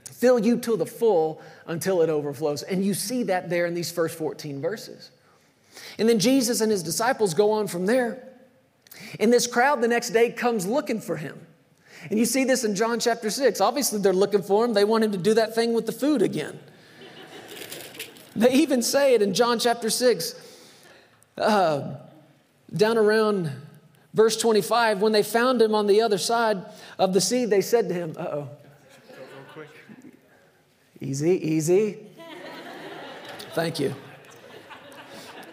fill 0.05 0.39
you 0.39 0.57
to 0.61 0.79
the 0.79 0.87
full 0.87 1.43
until 1.67 2.01
it 2.01 2.09
overflows. 2.09 2.63
And 2.63 2.83
you 2.83 2.95
see 2.95 3.23
that 3.25 3.51
there 3.51 3.67
in 3.67 3.75
these 3.75 3.93
first 3.93 4.17
14 4.17 4.63
verses. 4.63 5.11
And 5.99 6.09
then 6.09 6.19
Jesus 6.19 6.63
and 6.63 6.73
His 6.73 6.83
disciples 6.83 7.35
go 7.35 7.53
on 7.53 7.67
from 7.67 7.85
there. 7.85 8.27
And 9.21 9.31
this 9.31 9.47
crowd 9.47 9.83
the 9.83 9.89
next 9.89 10.11
day 10.11 10.33
comes 10.33 10.67
looking 10.67 11.03
for 11.03 11.19
Him. 11.19 11.39
And 12.09 12.19
you 12.19 12.25
see 12.25 12.45
this 12.45 12.65
in 12.65 12.75
John 12.75 12.99
chapter 12.99 13.29
6. 13.29 13.61
Obviously, 13.61 14.01
they're 14.01 14.15
looking 14.15 14.43
for 14.43 14.65
Him, 14.65 14.73
they 14.73 14.85
want 14.85 15.05
Him 15.05 15.13
to 15.13 15.19
do 15.19 15.35
that 15.35 15.55
thing 15.55 15.75
with 15.75 15.85
the 15.85 15.93
food 15.93 16.23
again. 16.23 16.59
They 18.37 18.53
even 18.53 18.83
say 18.83 19.15
it 19.15 19.23
in 19.23 19.35
John 19.35 19.59
chapter 19.59 19.91
6, 19.91 20.35
uh, 21.39 21.95
down 22.75 22.97
around 22.97 23.51
verse 24.15 24.37
25. 24.37 25.03
When 25.03 25.13
they 25.13 25.23
found 25.23 25.61
him 25.61 25.75
on 25.75 25.87
the 25.87 26.03
other 26.03 26.19
side 26.19 26.65
of 26.99 27.13
the 27.13 27.21
sea, 27.21 27.45
they 27.45 27.61
said 27.61 27.89
to 27.89 27.95
him, 27.95 28.15
Uh 28.17 28.23
oh. 28.23 28.49
Easy, 31.03 31.31
easy. 31.31 31.99
Thank 33.55 33.81
you. 33.81 33.95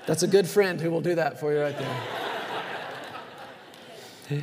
That's 0.06 0.24
a 0.24 0.28
good 0.28 0.46
friend 0.48 0.80
who 0.80 0.92
will 0.92 1.02
do 1.02 1.16
that 1.16 1.40
for 1.40 1.54
you 1.54 1.62
right 1.62 1.76
there. 4.30 4.42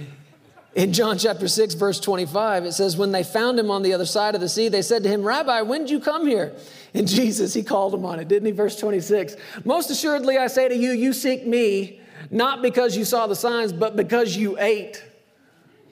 In 0.75 0.93
John 0.93 1.19
chapter 1.19 1.47
6, 1.47 1.75
verse 1.75 2.00
25, 2.00 2.64
it 2.64 2.73
says, 2.73 2.97
When 2.97 3.12
they 3.12 3.23
found 3.23 3.59
him 3.59 3.71
on 3.71 3.83
the 3.83 3.93
other 3.93 4.07
side 4.07 4.35
of 4.35 4.41
the 4.41 4.49
sea, 4.49 4.69
they 4.69 4.83
said 4.83 5.05
to 5.05 5.09
him, 5.09 5.23
Rabbi, 5.23 5.61
when 5.62 5.83
did 5.83 5.91
you 5.91 6.00
come 6.00 6.26
here? 6.26 6.53
And 6.95 7.09
Jesus, 7.09 7.53
he 7.53 7.63
called 7.63 7.93
him 7.93 8.05
on 8.05 8.21
it, 8.21 8.29
didn't 8.29 8.47
he? 8.47 8.53
Verse 8.53 8.79
26 8.79 9.37
Most 9.65 9.91
assuredly, 9.91 10.39
I 10.39 10.47
say 10.47 10.69
to 10.69 10.77
you, 10.77 10.93
you 10.93 11.13
seek 11.13 11.47
me 11.47 12.01
not 12.31 12.63
because 12.63 12.97
you 12.97 13.05
saw 13.05 13.27
the 13.27 13.37
signs, 13.37 13.73
but 13.73 13.97
because 13.97 14.37
you 14.37 14.57
ate 14.59 15.05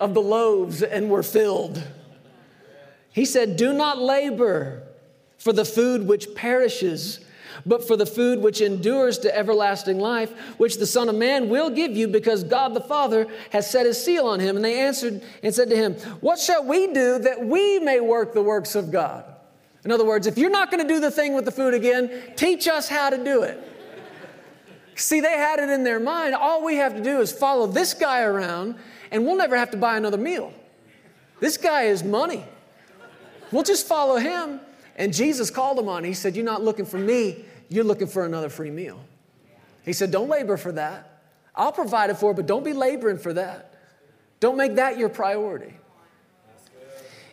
of 0.00 0.14
the 0.14 0.22
loaves 0.22 0.82
and 0.82 1.10
were 1.10 1.22
filled. 1.22 1.82
He 3.10 3.24
said, 3.24 3.56
Do 3.56 3.72
not 3.72 3.98
labor 3.98 4.82
for 5.38 5.52
the 5.52 5.64
food 5.64 6.06
which 6.06 6.34
perishes 6.34 7.20
but 7.66 7.86
for 7.86 7.96
the 7.96 8.06
food 8.06 8.40
which 8.40 8.60
endures 8.60 9.18
to 9.18 9.36
everlasting 9.36 9.98
life, 9.98 10.30
which 10.58 10.78
the 10.78 10.86
Son 10.86 11.08
of 11.08 11.14
Man 11.14 11.48
will 11.48 11.70
give 11.70 11.96
you, 11.96 12.08
because 12.08 12.44
God 12.44 12.74
the 12.74 12.80
Father 12.80 13.26
has 13.50 13.70
set 13.70 13.86
his 13.86 14.02
seal 14.02 14.26
on 14.26 14.40
him. 14.40 14.56
And 14.56 14.64
they 14.64 14.80
answered 14.80 15.22
and 15.42 15.54
said 15.54 15.70
to 15.70 15.76
him, 15.76 15.94
What 16.20 16.38
shall 16.38 16.64
we 16.64 16.88
do 16.88 17.18
that 17.18 17.44
we 17.44 17.78
may 17.78 18.00
work 18.00 18.32
the 18.32 18.42
works 18.42 18.74
of 18.74 18.90
God? 18.90 19.31
In 19.84 19.90
other 19.90 20.04
words, 20.04 20.26
if 20.26 20.38
you're 20.38 20.50
not 20.50 20.70
going 20.70 20.86
to 20.86 20.92
do 20.92 21.00
the 21.00 21.10
thing 21.10 21.34
with 21.34 21.44
the 21.44 21.50
food 21.50 21.74
again, 21.74 22.34
teach 22.36 22.68
us 22.68 22.88
how 22.88 23.10
to 23.10 23.22
do 23.22 23.42
it. 23.42 23.58
See, 24.94 25.20
they 25.20 25.32
had 25.32 25.58
it 25.58 25.70
in 25.70 25.84
their 25.84 25.98
mind. 25.98 26.34
All 26.34 26.64
we 26.64 26.76
have 26.76 26.94
to 26.94 27.02
do 27.02 27.20
is 27.20 27.32
follow 27.32 27.66
this 27.66 27.94
guy 27.94 28.22
around, 28.22 28.76
and 29.10 29.24
we'll 29.24 29.36
never 29.36 29.56
have 29.56 29.70
to 29.70 29.76
buy 29.76 29.96
another 29.96 30.18
meal. 30.18 30.52
This 31.40 31.56
guy 31.56 31.84
is 31.84 32.04
money. 32.04 32.44
We'll 33.50 33.64
just 33.64 33.86
follow 33.86 34.16
him. 34.16 34.60
And 34.96 35.12
Jesus 35.12 35.50
called 35.50 35.78
him 35.78 35.88
on. 35.88 36.04
He 36.04 36.14
said, 36.14 36.36
You're 36.36 36.44
not 36.44 36.62
looking 36.62 36.84
for 36.84 36.98
me, 36.98 37.44
you're 37.68 37.84
looking 37.84 38.06
for 38.06 38.24
another 38.24 38.48
free 38.48 38.70
meal. 38.70 39.02
He 39.84 39.92
said, 39.92 40.10
Don't 40.10 40.28
labor 40.28 40.56
for 40.56 40.72
that. 40.72 41.20
I'll 41.54 41.72
provide 41.72 42.10
it 42.10 42.16
for, 42.16 42.32
but 42.32 42.46
don't 42.46 42.64
be 42.64 42.72
laboring 42.72 43.18
for 43.18 43.32
that. 43.32 43.74
Don't 44.40 44.56
make 44.56 44.76
that 44.76 44.98
your 44.98 45.08
priority. 45.08 45.74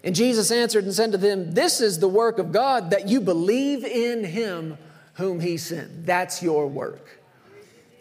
And 0.03 0.15
Jesus 0.15 0.51
answered 0.51 0.85
and 0.85 0.93
said 0.93 1.11
to 1.11 1.17
them, 1.17 1.51
This 1.51 1.81
is 1.81 1.99
the 1.99 2.07
work 2.07 2.39
of 2.39 2.51
God, 2.51 2.91
that 2.91 3.07
you 3.07 3.19
believe 3.19 3.83
in 3.83 4.23
him 4.23 4.77
whom 5.13 5.39
he 5.39 5.57
sent. 5.57 6.05
That's 6.05 6.41
your 6.41 6.67
work. 6.67 7.19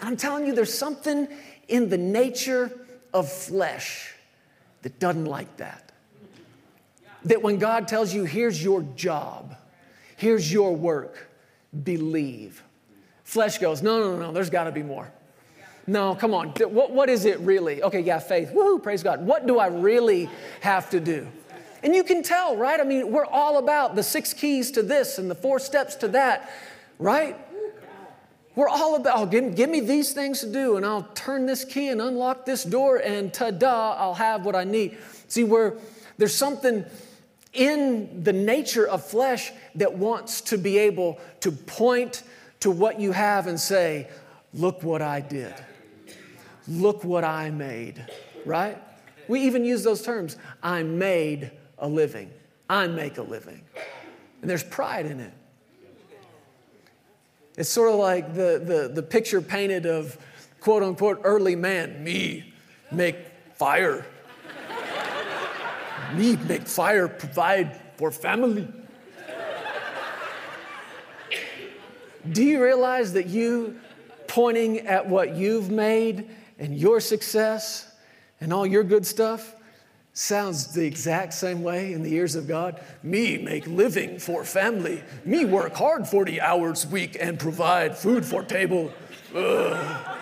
I'm 0.01 0.17
telling 0.17 0.47
you, 0.47 0.55
there's 0.55 0.77
something 0.77 1.29
in 1.67 1.89
the 1.89 1.99
nature 1.99 2.71
of 3.13 3.31
flesh 3.31 4.15
that 4.83 5.01
doesn't 5.01 5.25
like 5.25 5.57
that 5.57 5.89
that 7.25 7.43
when 7.43 7.59
God 7.59 7.89
tells 7.89 8.13
you, 8.13 8.25
here's 8.25 8.63
your 8.63 8.83
job, 8.97 9.57
here's 10.17 10.53
your 10.53 10.75
work, 10.75 11.29
believe. 11.83 12.63
Flesh 13.25 13.59
goes, 13.59 13.83
no, 13.83 13.99
no, 13.99 14.19
no, 14.19 14.33
there's 14.33 14.51
got 14.51 14.65
to 14.65 14.73
be 14.73 14.83
more. 14.83 15.11
No, 15.87 16.15
come 16.15 16.35
on. 16.35 16.49
What, 16.51 16.91
what 16.91 17.09
is 17.09 17.25
it 17.25 17.41
really? 17.41 17.83
Okay, 17.83 18.01
yeah, 18.01 18.19
faith. 18.19 18.53
Woo, 18.53 18.79
praise 18.79 19.03
God. 19.03 19.25
What 19.25 19.47
do 19.47 19.59
I 19.59 19.69
really 19.69 20.29
have 20.61 20.91
to 20.91 21.01
do? 21.01 21.27
And 21.83 21.95
you 21.95 22.03
can 22.03 22.23
tell, 22.23 22.57
right? 22.57 22.81
I 22.81 22.85
mean, 22.85 23.11
we're 23.11 23.25
all 23.25 23.59
about 23.59 23.95
the 23.95 24.03
six 24.03 24.33
keys 24.33 24.71
to 24.73 24.83
this 24.83 25.19
and 25.19 25.31
the 25.31 25.35
four 25.35 25.59
steps 25.59 25.95
to 25.97 26.09
that, 26.09 26.51
right? 26.99 27.37
We're 28.57 28.69
all 28.69 28.97
about, 28.97 29.19
oh, 29.19 29.27
give, 29.27 29.55
give 29.55 29.71
me 29.71 29.79
these 29.79 30.13
things 30.13 30.41
to 30.41 30.53
do, 30.53 30.77
and 30.77 30.85
I'll 30.85 31.09
turn 31.15 31.47
this 31.47 31.65
key 31.65 31.91
and 31.91 32.01
unlock 32.01 32.45
this 32.45 32.65
door, 32.65 32.97
and 32.97 33.33
ta 33.33 33.53
da, 33.53 33.93
I'll 33.93 34.15
have 34.15 34.45
what 34.45 34.57
I 34.57 34.65
need. 34.65 34.99
See, 35.29 35.45
where 35.45 35.75
there's 36.17 36.35
something 36.35 36.85
in 37.53 38.25
the 38.25 38.33
nature 38.33 38.87
of 38.87 39.05
flesh 39.05 39.53
that 39.77 39.95
wants 39.95 40.41
to 40.41 40.59
be 40.59 40.79
able 40.79 41.21
to 41.41 41.53
point 41.53 42.25
to 42.61 42.71
what 42.71 42.99
you 42.99 43.13
have 43.13 43.47
and 43.47 43.61
say, 43.61 44.09
Look 44.55 44.83
what 44.83 45.03
I 45.03 45.21
did. 45.21 45.55
Look 46.67 47.05
what 47.05 47.23
I 47.23 47.51
made, 47.51 48.05
right? 48.45 48.83
We 49.29 49.43
even 49.43 49.65
use 49.65 49.85
those 49.85 50.03
terms. 50.03 50.37
I 50.63 50.83
made 50.83 51.51
a 51.79 51.89
living. 51.89 52.31
I 52.69 52.87
make 52.87 53.19
a 53.19 53.23
living. 53.23 53.63
And 54.41 54.51
there's 54.51 54.65
pride 54.65 55.07
in 55.07 55.21
it. 55.21 55.33
It's 57.57 57.69
sort 57.69 57.91
of 57.91 57.97
like 57.99 58.35
the, 58.35 58.63
the, 58.65 58.93
the 58.95 59.03
picture 59.03 59.41
painted 59.41 59.85
of 59.85 60.17
quote 60.61 60.83
unquote 60.83 61.21
early 61.25 61.57
man 61.57 62.03
me 62.05 62.53
make 62.91 63.17
fire 63.55 64.07
me 66.15 66.37
make 66.37 66.67
fire, 66.67 67.09
provide 67.09 67.79
for 67.97 68.11
family. 68.11 68.69
Do 72.31 72.43
you 72.43 72.63
realize 72.63 73.13
that 73.15 73.27
you 73.27 73.79
pointing 74.27 74.81
at 74.81 75.09
what 75.09 75.35
you've 75.35 75.71
made 75.71 76.29
and 76.59 76.77
your 76.77 77.01
success 77.01 77.91
and 78.41 78.53
all 78.53 78.67
your 78.67 78.85
good 78.85 79.07
stuff 79.07 79.55
sounds 80.19 80.67
the 80.69 80.85
exact 80.85 81.33
same 81.33 81.63
way 81.63 81.93
in 81.93 82.03
the 82.03 82.13
ears 82.13 82.35
of 82.35 82.49
God? 82.49 82.81
Me 83.03 83.39
make 83.39 83.67
living 83.67 84.19
for 84.19 84.45
family. 84.45 85.03
Me 85.25 85.45
work 85.45 85.75
hard 85.77 86.09
40 86.09 86.41
hours 86.41 86.85
a 86.85 86.89
week 86.89 87.17
and 87.21 87.39
provide 87.39 87.97
food 87.97 88.25
for 88.25 88.43
table. 88.43 88.93
Ugh. 89.35 90.17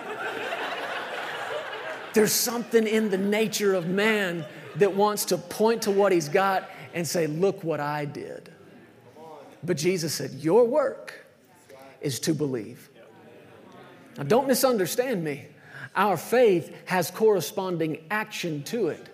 There's 2.12 2.32
something 2.32 2.86
in 2.86 3.10
the 3.10 3.18
nature 3.18 3.74
of 3.74 3.88
man 3.88 4.44
that 4.76 4.94
wants 4.94 5.26
to 5.26 5.38
point 5.38 5.82
to 5.82 5.90
what 5.90 6.12
he's 6.12 6.28
got 6.28 6.70
and 6.92 7.06
say, 7.06 7.26
Look 7.26 7.64
what 7.64 7.80
I 7.80 8.04
did. 8.04 8.50
But 9.62 9.78
Jesus 9.78 10.14
said, 10.14 10.32
Your 10.32 10.64
work 10.64 11.26
is 12.02 12.20
to 12.20 12.34
believe. 12.34 12.90
Now, 14.16 14.24
don't 14.24 14.46
misunderstand 14.46 15.24
me. 15.24 15.46
Our 15.94 16.18
faith 16.18 16.74
has 16.84 17.10
corresponding 17.10 18.04
action 18.10 18.62
to 18.64 18.88
it. 18.88 19.08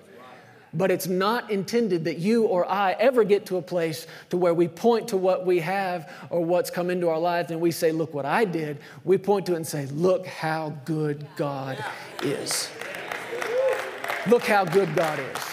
But 0.74 0.90
it's 0.90 1.06
not 1.06 1.50
intended 1.50 2.04
that 2.04 2.18
you 2.18 2.44
or 2.44 2.68
I 2.70 2.92
ever 2.92 3.24
get 3.24 3.46
to 3.46 3.58
a 3.58 3.62
place 3.62 4.06
to 4.30 4.37
where 4.37 4.54
we 4.54 4.68
point 4.68 5.08
to 5.08 5.16
what 5.16 5.44
we 5.44 5.61
have 5.61 6.11
or 6.30 6.44
what's 6.44 6.70
come 6.70 6.88
into 6.88 7.08
our 7.08 7.18
lives 7.18 7.50
and 7.50 7.61
we 7.61 7.70
say, 7.70 7.92
Look 7.92 8.14
what 8.14 8.24
I 8.24 8.44
did. 8.44 8.78
We 9.04 9.18
point 9.18 9.46
to 9.46 9.52
it 9.52 9.56
and 9.56 9.66
say, 9.66 9.87
Look 9.87 10.26
how 10.26 10.70
good 10.85 11.26
God 11.37 11.85
is. 12.22 12.70
Look 14.26 14.44
how 14.44 14.64
good 14.64 14.94
God 14.94 15.18
is 15.18 15.52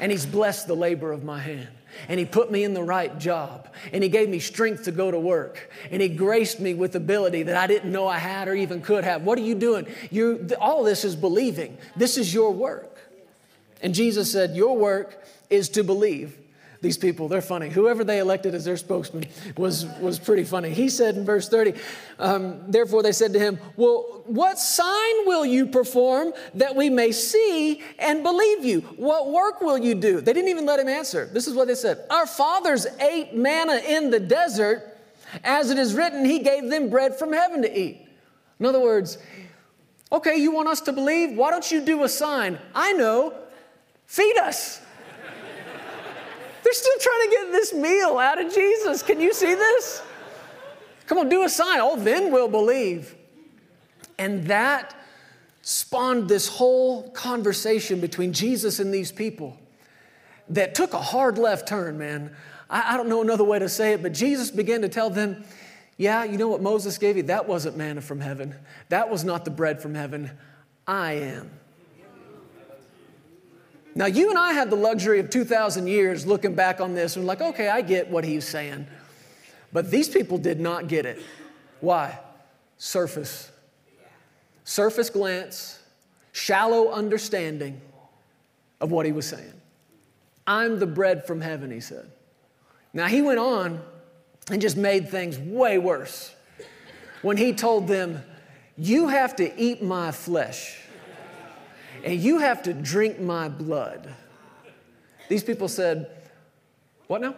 and 0.00 0.12
He's 0.12 0.26
blessed 0.26 0.66
the 0.66 0.76
labor 0.76 1.12
of 1.12 1.24
my 1.24 1.40
hand. 1.40 1.68
And 2.08 2.18
He 2.18 2.26
put 2.26 2.50
me 2.50 2.64
in 2.64 2.74
the 2.74 2.82
right 2.82 3.18
job. 3.18 3.68
and 3.92 4.02
He 4.02 4.08
gave 4.08 4.28
me 4.28 4.38
strength 4.38 4.84
to 4.84 4.92
go 4.92 5.10
to 5.10 5.18
work. 5.18 5.70
And 5.90 6.02
He 6.02 6.08
graced 6.08 6.60
me 6.60 6.74
with 6.74 6.94
ability 6.94 7.44
that 7.44 7.56
I 7.56 7.66
didn't 7.66 7.90
know 7.92 8.06
I 8.06 8.18
had 8.18 8.48
or 8.48 8.54
even 8.54 8.82
could 8.82 9.04
have. 9.04 9.22
What 9.22 9.38
are 9.38 9.42
you 9.42 9.54
doing? 9.54 9.86
You, 10.10 10.48
all 10.60 10.84
this 10.84 11.04
is 11.04 11.16
believing. 11.16 11.78
This 11.96 12.18
is 12.18 12.34
your 12.34 12.50
work. 12.52 12.93
And 13.84 13.94
Jesus 13.94 14.32
said, 14.32 14.56
Your 14.56 14.76
work 14.76 15.22
is 15.50 15.68
to 15.68 15.84
believe 15.84 16.38
these 16.80 16.96
people. 16.96 17.28
They're 17.28 17.42
funny. 17.42 17.68
Whoever 17.68 18.02
they 18.02 18.18
elected 18.18 18.54
as 18.54 18.64
their 18.64 18.78
spokesman 18.78 19.26
was, 19.58 19.84
was 20.00 20.18
pretty 20.18 20.44
funny. 20.44 20.70
He 20.70 20.88
said 20.88 21.16
in 21.16 21.24
verse 21.26 21.50
30, 21.50 21.74
um, 22.18 22.62
Therefore 22.66 23.02
they 23.02 23.12
said 23.12 23.34
to 23.34 23.38
him, 23.38 23.58
Well, 23.76 24.22
what 24.24 24.58
sign 24.58 25.26
will 25.26 25.44
you 25.44 25.66
perform 25.66 26.32
that 26.54 26.74
we 26.74 26.88
may 26.88 27.12
see 27.12 27.82
and 27.98 28.22
believe 28.22 28.64
you? 28.64 28.80
What 28.96 29.30
work 29.30 29.60
will 29.60 29.78
you 29.78 29.94
do? 29.94 30.22
They 30.22 30.32
didn't 30.32 30.48
even 30.48 30.64
let 30.64 30.80
him 30.80 30.88
answer. 30.88 31.26
This 31.26 31.46
is 31.46 31.54
what 31.54 31.68
they 31.68 31.74
said 31.74 32.06
Our 32.08 32.26
fathers 32.26 32.86
ate 33.00 33.36
manna 33.36 33.82
in 33.86 34.10
the 34.10 34.20
desert. 34.20 34.98
As 35.42 35.70
it 35.70 35.78
is 35.78 35.94
written, 35.94 36.24
he 36.24 36.38
gave 36.38 36.70
them 36.70 36.88
bread 36.88 37.18
from 37.18 37.34
heaven 37.34 37.60
to 37.62 37.78
eat. 37.78 38.06
In 38.60 38.64
other 38.64 38.80
words, 38.80 39.18
okay, 40.10 40.36
you 40.36 40.52
want 40.52 40.68
us 40.68 40.80
to 40.82 40.92
believe? 40.92 41.36
Why 41.36 41.50
don't 41.50 41.70
you 41.70 41.84
do 41.84 42.04
a 42.04 42.08
sign? 42.08 42.58
I 42.74 42.92
know, 42.92 43.34
feed 44.06 44.36
us. 44.38 44.80
They're 46.62 46.72
still 46.72 46.98
trying 46.98 47.28
to 47.28 47.36
get 47.36 47.52
this 47.52 47.74
meal 47.74 48.18
out 48.18 48.42
of 48.42 48.52
Jesus. 48.52 49.02
Can 49.02 49.20
you 49.20 49.34
see 49.34 49.54
this? 49.54 50.02
Come 51.06 51.18
on, 51.18 51.28
do 51.28 51.42
a 51.42 51.48
sign. 51.48 51.80
Oh, 51.82 51.96
then 51.96 52.32
we'll 52.32 52.48
believe. 52.48 53.14
And 54.18 54.46
that 54.46 54.94
spawned 55.60 56.28
this 56.28 56.48
whole 56.48 57.10
conversation 57.10 58.00
between 58.00 58.32
Jesus 58.32 58.78
and 58.78 58.92
these 58.92 59.12
people 59.12 59.58
that 60.48 60.74
took 60.74 60.92
a 60.92 61.00
hard 61.00 61.38
left 61.38 61.68
turn, 61.68 61.98
man. 61.98 62.34
I, 62.68 62.94
I, 62.94 62.96
don't 62.96 63.08
know 63.08 63.22
another 63.22 63.44
way 63.44 63.58
to 63.58 63.68
say 63.68 63.92
it, 63.92 64.02
but 64.02 64.12
Jesus 64.12 64.50
began 64.50 64.82
to 64.82 64.88
tell 64.88 65.10
them, 65.10 65.44
Yeah, 65.96 66.24
you 66.24 66.38
know 66.38 66.48
what 66.48 66.62
Moses 66.62 66.98
gave 66.98 67.16
you? 67.16 67.24
That 67.24 67.48
wasn't 67.48 67.76
manna 67.76 68.00
from 68.00 68.20
heaven. 68.20 68.54
That 68.88 69.10
was 69.10 69.24
not 69.24 69.44
the 69.44 69.50
bread 69.50 69.80
from 69.80 69.94
heaven. 69.94 70.30
I 70.86 71.12
am. 71.14 71.50
Now, 73.94 74.06
you 74.06 74.28
and 74.30 74.38
I 74.38 74.52
have 74.54 74.70
the 74.70 74.76
luxury 74.76 75.20
of 75.20 75.30
2,000 75.30 75.86
years 75.86 76.26
looking 76.26 76.54
back 76.54 76.80
on 76.80 76.94
this 76.94 77.16
and 77.16 77.26
like, 77.26 77.40
okay, 77.40 77.68
I 77.68 77.80
get 77.80 78.10
what 78.10 78.24
he's 78.24 78.46
saying. 78.46 78.86
But 79.72 79.90
these 79.90 80.08
people 80.08 80.38
did 80.38 80.60
not 80.60 80.88
get 80.88 81.06
it. 81.06 81.22
Why? 81.80 82.18
Surface. 82.76 83.50
Surface 84.64 85.10
glance, 85.10 85.78
shallow 86.32 86.90
understanding 86.90 87.80
of 88.80 88.90
what 88.90 89.06
he 89.06 89.12
was 89.12 89.26
saying. 89.26 89.52
I'm 90.46 90.78
the 90.78 90.86
bread 90.86 91.26
from 91.26 91.40
heaven, 91.40 91.70
he 91.70 91.80
said. 91.80 92.10
Now, 92.92 93.06
he 93.06 93.22
went 93.22 93.38
on 93.38 93.80
and 94.50 94.60
just 94.60 94.76
made 94.76 95.08
things 95.08 95.38
way 95.38 95.78
worse 95.78 96.34
when 97.22 97.36
he 97.36 97.52
told 97.52 97.88
them, 97.88 98.22
You 98.76 99.08
have 99.08 99.36
to 99.36 99.60
eat 99.60 99.82
my 99.82 100.10
flesh 100.12 100.83
and 102.04 102.20
you 102.20 102.38
have 102.38 102.62
to 102.64 102.74
drink 102.74 103.18
my 103.18 103.48
blood. 103.48 104.08
These 105.28 105.42
people 105.42 105.68
said, 105.68 106.10
What 107.06 107.22
now? 107.22 107.34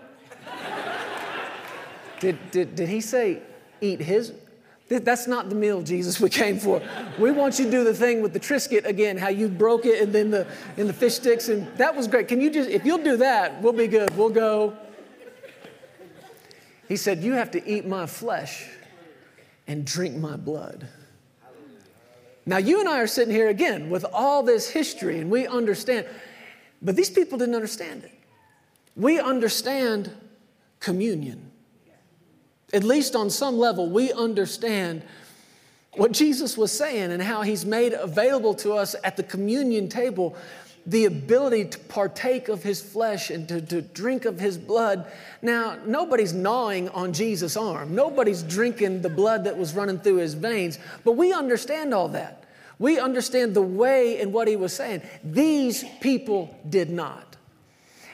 did, 2.20 2.38
did, 2.50 2.74
did 2.74 2.88
he 2.88 3.00
say, 3.00 3.40
Eat 3.80 4.00
his? 4.00 4.32
That's 4.88 5.26
not 5.26 5.48
the 5.48 5.54
meal, 5.54 5.82
Jesus, 5.82 6.20
we 6.26 6.28
came 6.28 6.58
for. 6.58 6.80
We 7.18 7.30
want 7.30 7.58
you 7.58 7.64
to 7.64 7.70
do 7.70 7.84
the 7.84 7.94
thing 7.94 8.22
with 8.22 8.32
the 8.32 8.40
Triscuit 8.40 8.84
again, 8.84 9.16
how 9.16 9.28
you 9.28 9.48
broke 9.48 9.84
it 9.84 10.00
and 10.00 10.12
then 10.12 10.30
the, 10.30 10.46
and 10.76 10.88
the 10.88 10.92
fish 10.92 11.14
sticks. 11.14 11.48
And 11.48 11.66
that 11.76 11.94
was 11.94 12.06
great. 12.06 12.28
Can 12.28 12.40
you 12.40 12.50
just, 12.50 12.68
if 12.68 12.84
you'll 12.84 13.02
do 13.02 13.16
that, 13.18 13.62
we'll 13.62 13.72
be 13.72 13.86
good. 13.86 14.14
We'll 14.16 14.30
go. 14.30 14.76
He 16.88 16.96
said, 16.96 17.22
You 17.22 17.32
have 17.32 17.50
to 17.52 17.68
eat 17.68 17.86
my 17.86 18.06
flesh 18.06 18.68
and 19.66 19.84
drink 19.84 20.16
my 20.16 20.36
blood. 20.36 20.88
Now, 22.46 22.58
you 22.58 22.78
and 22.78 22.88
I 22.88 23.00
are 23.00 23.08
sitting 23.08 23.34
here 23.34 23.48
again 23.48 23.90
with 23.90 24.06
all 24.12 24.44
this 24.44 24.70
history 24.70 25.18
and 25.18 25.28
we 25.28 25.48
understand, 25.48 26.06
but 26.80 26.94
these 26.94 27.10
people 27.10 27.38
didn't 27.38 27.56
understand 27.56 28.04
it. 28.04 28.12
We 28.94 29.18
understand 29.18 30.12
communion. 30.78 31.50
At 32.72 32.84
least 32.84 33.16
on 33.16 33.30
some 33.30 33.58
level, 33.58 33.90
we 33.90 34.12
understand 34.12 35.02
what 35.94 36.12
Jesus 36.12 36.56
was 36.56 36.70
saying 36.70 37.10
and 37.10 37.22
how 37.22 37.42
he's 37.42 37.64
made 37.64 37.92
available 37.94 38.54
to 38.54 38.74
us 38.74 38.94
at 39.02 39.16
the 39.16 39.22
communion 39.22 39.88
table 39.88 40.36
the 40.86 41.04
ability 41.04 41.64
to 41.64 41.78
partake 41.78 42.48
of 42.48 42.62
his 42.62 42.80
flesh 42.80 43.30
and 43.30 43.48
to, 43.48 43.60
to 43.60 43.82
drink 43.82 44.24
of 44.24 44.38
his 44.38 44.56
blood. 44.56 45.10
Now, 45.42 45.76
nobody's 45.84 46.32
gnawing 46.32 46.88
on 46.90 47.12
Jesus' 47.12 47.56
arm, 47.56 47.94
nobody's 47.94 48.42
drinking 48.42 49.02
the 49.02 49.10
blood 49.10 49.44
that 49.44 49.58
was 49.58 49.74
running 49.74 49.98
through 49.98 50.16
his 50.16 50.34
veins, 50.34 50.78
but 51.04 51.12
we 51.12 51.32
understand 51.32 51.92
all 51.92 52.08
that. 52.08 52.44
We 52.78 52.98
understand 52.98 53.54
the 53.54 53.62
way 53.62 54.20
and 54.20 54.32
what 54.32 54.48
he 54.48 54.56
was 54.56 54.72
saying. 54.72 55.02
These 55.24 55.84
people 56.00 56.56
did 56.68 56.90
not. 56.90 57.36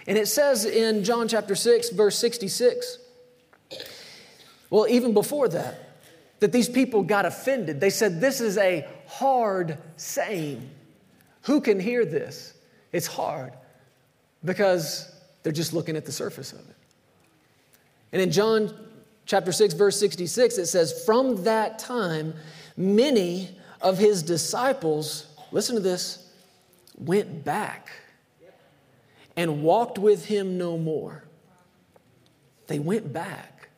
And 0.06 0.16
it 0.16 0.28
says 0.28 0.64
in 0.64 1.04
John 1.04 1.28
chapter 1.28 1.54
6, 1.54 1.90
verse 1.90 2.16
66, 2.18 2.98
well, 4.70 4.86
even 4.88 5.12
before 5.12 5.48
that, 5.48 5.90
that 6.40 6.50
these 6.50 6.68
people 6.68 7.02
got 7.02 7.24
offended. 7.24 7.80
They 7.80 7.90
said, 7.90 8.20
This 8.20 8.40
is 8.40 8.58
a 8.58 8.86
hard 9.06 9.78
saying. 9.96 10.68
Who 11.42 11.60
can 11.60 11.78
hear 11.78 12.04
this? 12.04 12.54
It's 12.92 13.06
hard 13.06 13.52
because 14.44 15.12
they're 15.42 15.52
just 15.52 15.72
looking 15.72 15.96
at 15.96 16.04
the 16.04 16.12
surface 16.12 16.52
of 16.52 16.60
it. 16.60 16.76
And 18.12 18.20
in 18.20 18.30
John 18.30 18.74
chapter 19.26 19.52
6, 19.52 19.74
verse 19.74 19.98
66, 19.98 20.58
it 20.58 20.66
says, 20.66 21.04
From 21.04 21.44
that 21.44 21.78
time, 21.78 22.34
many 22.76 23.58
of 23.80 23.98
his 23.98 24.22
disciples, 24.22 25.26
listen 25.50 25.74
to 25.74 25.80
this, 25.80 26.30
went 26.98 27.44
back 27.44 27.90
and 29.36 29.62
walked 29.62 29.98
with 29.98 30.26
him 30.26 30.58
no 30.58 30.76
more. 30.76 31.24
They 32.66 32.78
went 32.78 33.12
back. 33.12 33.68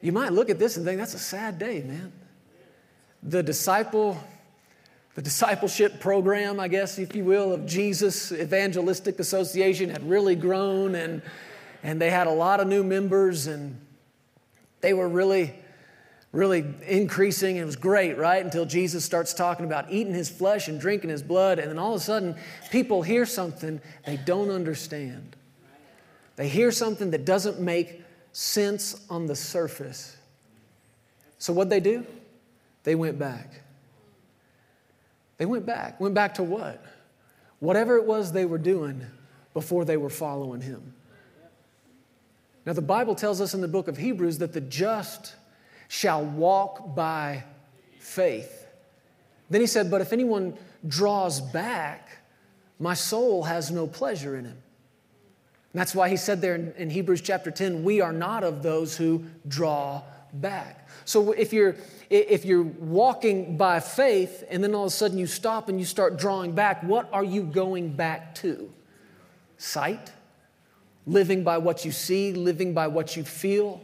You 0.00 0.12
might 0.12 0.32
look 0.32 0.50
at 0.50 0.58
this 0.58 0.76
and 0.76 0.84
think 0.84 0.98
that's 0.98 1.14
a 1.14 1.18
sad 1.18 1.58
day, 1.58 1.82
man. 1.82 2.12
The 3.22 3.42
disciple 3.42 4.22
the 5.14 5.22
discipleship 5.22 6.00
program, 6.00 6.58
I 6.58 6.66
guess, 6.66 6.98
if 6.98 7.14
you 7.14 7.24
will, 7.24 7.52
of 7.52 7.66
Jesus 7.66 8.32
Evangelistic 8.32 9.20
Association 9.20 9.90
had 9.90 10.08
really 10.08 10.34
grown 10.34 10.96
and, 10.96 11.22
and 11.84 12.00
they 12.00 12.10
had 12.10 12.26
a 12.26 12.32
lot 12.32 12.58
of 12.58 12.66
new 12.66 12.82
members 12.82 13.46
and 13.46 13.80
they 14.80 14.92
were 14.92 15.08
really, 15.08 15.54
really 16.32 16.64
increasing. 16.86 17.56
It 17.56 17.64
was 17.64 17.76
great, 17.76 18.18
right? 18.18 18.44
Until 18.44 18.66
Jesus 18.66 19.04
starts 19.04 19.32
talking 19.32 19.64
about 19.64 19.90
eating 19.90 20.14
his 20.14 20.28
flesh 20.28 20.66
and 20.66 20.80
drinking 20.80 21.10
his 21.10 21.22
blood. 21.22 21.60
And 21.60 21.70
then 21.70 21.78
all 21.78 21.94
of 21.94 22.00
a 22.00 22.04
sudden, 22.04 22.34
people 22.72 23.02
hear 23.02 23.24
something 23.24 23.80
they 24.04 24.16
don't 24.16 24.50
understand. 24.50 25.36
They 26.34 26.48
hear 26.48 26.72
something 26.72 27.12
that 27.12 27.24
doesn't 27.24 27.60
make 27.60 28.02
sense 28.32 29.00
on 29.08 29.26
the 29.26 29.36
surface. 29.36 30.16
So, 31.38 31.52
what'd 31.52 31.70
they 31.70 31.78
do? 31.78 32.04
They 32.82 32.96
went 32.96 33.16
back. 33.16 33.63
They 35.44 35.50
went 35.50 35.66
back. 35.66 36.00
Went 36.00 36.14
back 36.14 36.32
to 36.36 36.42
what? 36.42 36.82
Whatever 37.58 37.98
it 37.98 38.06
was 38.06 38.32
they 38.32 38.46
were 38.46 38.56
doing 38.56 39.02
before 39.52 39.84
they 39.84 39.98
were 39.98 40.08
following 40.08 40.62
him. 40.62 40.94
Now, 42.64 42.72
the 42.72 42.80
Bible 42.80 43.14
tells 43.14 43.42
us 43.42 43.52
in 43.52 43.60
the 43.60 43.68
book 43.68 43.86
of 43.86 43.98
Hebrews 43.98 44.38
that 44.38 44.54
the 44.54 44.62
just 44.62 45.34
shall 45.88 46.24
walk 46.24 46.94
by 46.94 47.44
faith. 47.98 48.66
Then 49.50 49.60
he 49.60 49.66
said, 49.66 49.90
But 49.90 50.00
if 50.00 50.14
anyone 50.14 50.56
draws 50.88 51.42
back, 51.42 52.08
my 52.78 52.94
soul 52.94 53.42
has 53.42 53.70
no 53.70 53.86
pleasure 53.86 54.38
in 54.38 54.46
him. 54.46 54.56
And 55.74 55.78
that's 55.78 55.94
why 55.94 56.08
he 56.08 56.16
said 56.16 56.40
there 56.40 56.54
in, 56.54 56.72
in, 56.78 56.88
Hebrews 56.88 57.20
chapter 57.20 57.50
10, 57.50 57.84
we 57.84 58.00
are 58.00 58.14
not 58.14 58.44
of 58.44 58.62
those 58.62 58.96
who 58.96 59.26
draw 59.46 60.00
back. 60.40 60.88
So 61.04 61.32
if 61.32 61.52
you're 61.52 61.76
if 62.10 62.44
you're 62.44 62.62
walking 62.62 63.56
by 63.56 63.80
faith 63.80 64.44
and 64.50 64.62
then 64.62 64.74
all 64.74 64.84
of 64.84 64.88
a 64.88 64.90
sudden 64.90 65.18
you 65.18 65.26
stop 65.26 65.68
and 65.68 65.78
you 65.78 65.84
start 65.84 66.18
drawing 66.18 66.52
back, 66.52 66.82
what 66.82 67.08
are 67.12 67.24
you 67.24 67.42
going 67.42 67.92
back 67.94 68.34
to? 68.36 68.70
Sight? 69.56 70.12
Living 71.06 71.44
by 71.44 71.58
what 71.58 71.84
you 71.84 71.92
see, 71.92 72.32
living 72.32 72.72
by 72.72 72.86
what 72.86 73.16
you 73.16 73.24
feel, 73.24 73.80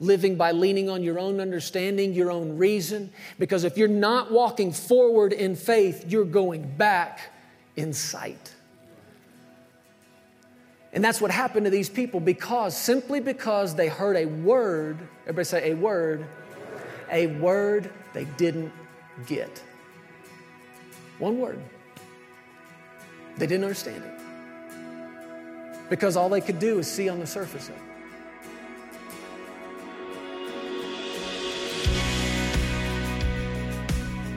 living 0.00 0.36
by 0.36 0.52
leaning 0.52 0.88
on 0.90 1.02
your 1.02 1.18
own 1.18 1.40
understanding, 1.40 2.12
your 2.12 2.30
own 2.30 2.56
reason. 2.56 3.10
Because 3.38 3.64
if 3.64 3.76
you're 3.76 3.88
not 3.88 4.30
walking 4.30 4.72
forward 4.72 5.32
in 5.32 5.56
faith, 5.56 6.04
you're 6.08 6.24
going 6.24 6.76
back 6.76 7.32
in 7.76 7.92
sight. 7.92 8.54
And 10.92 11.02
that's 11.02 11.20
what 11.20 11.30
happened 11.30 11.64
to 11.64 11.70
these 11.70 11.88
people 11.88 12.20
because, 12.20 12.76
simply 12.76 13.20
because 13.20 13.74
they 13.74 13.88
heard 13.88 14.16
a 14.16 14.26
word, 14.26 14.98
everybody 15.22 15.44
say 15.44 15.70
a 15.70 15.74
word, 15.74 16.26
a 17.10 17.28
word 17.28 17.90
they 18.12 18.24
didn't 18.36 18.72
get. 19.26 19.62
One 21.18 21.38
word. 21.38 21.58
They 23.38 23.46
didn't 23.46 23.64
understand 23.64 24.04
it. 24.04 24.12
Because 25.88 26.16
all 26.16 26.28
they 26.28 26.40
could 26.40 26.58
do 26.58 26.78
is 26.78 26.90
see 26.90 27.08
on 27.08 27.20
the 27.20 27.26
surface 27.26 27.68
of 27.68 27.76
it. 27.76 27.91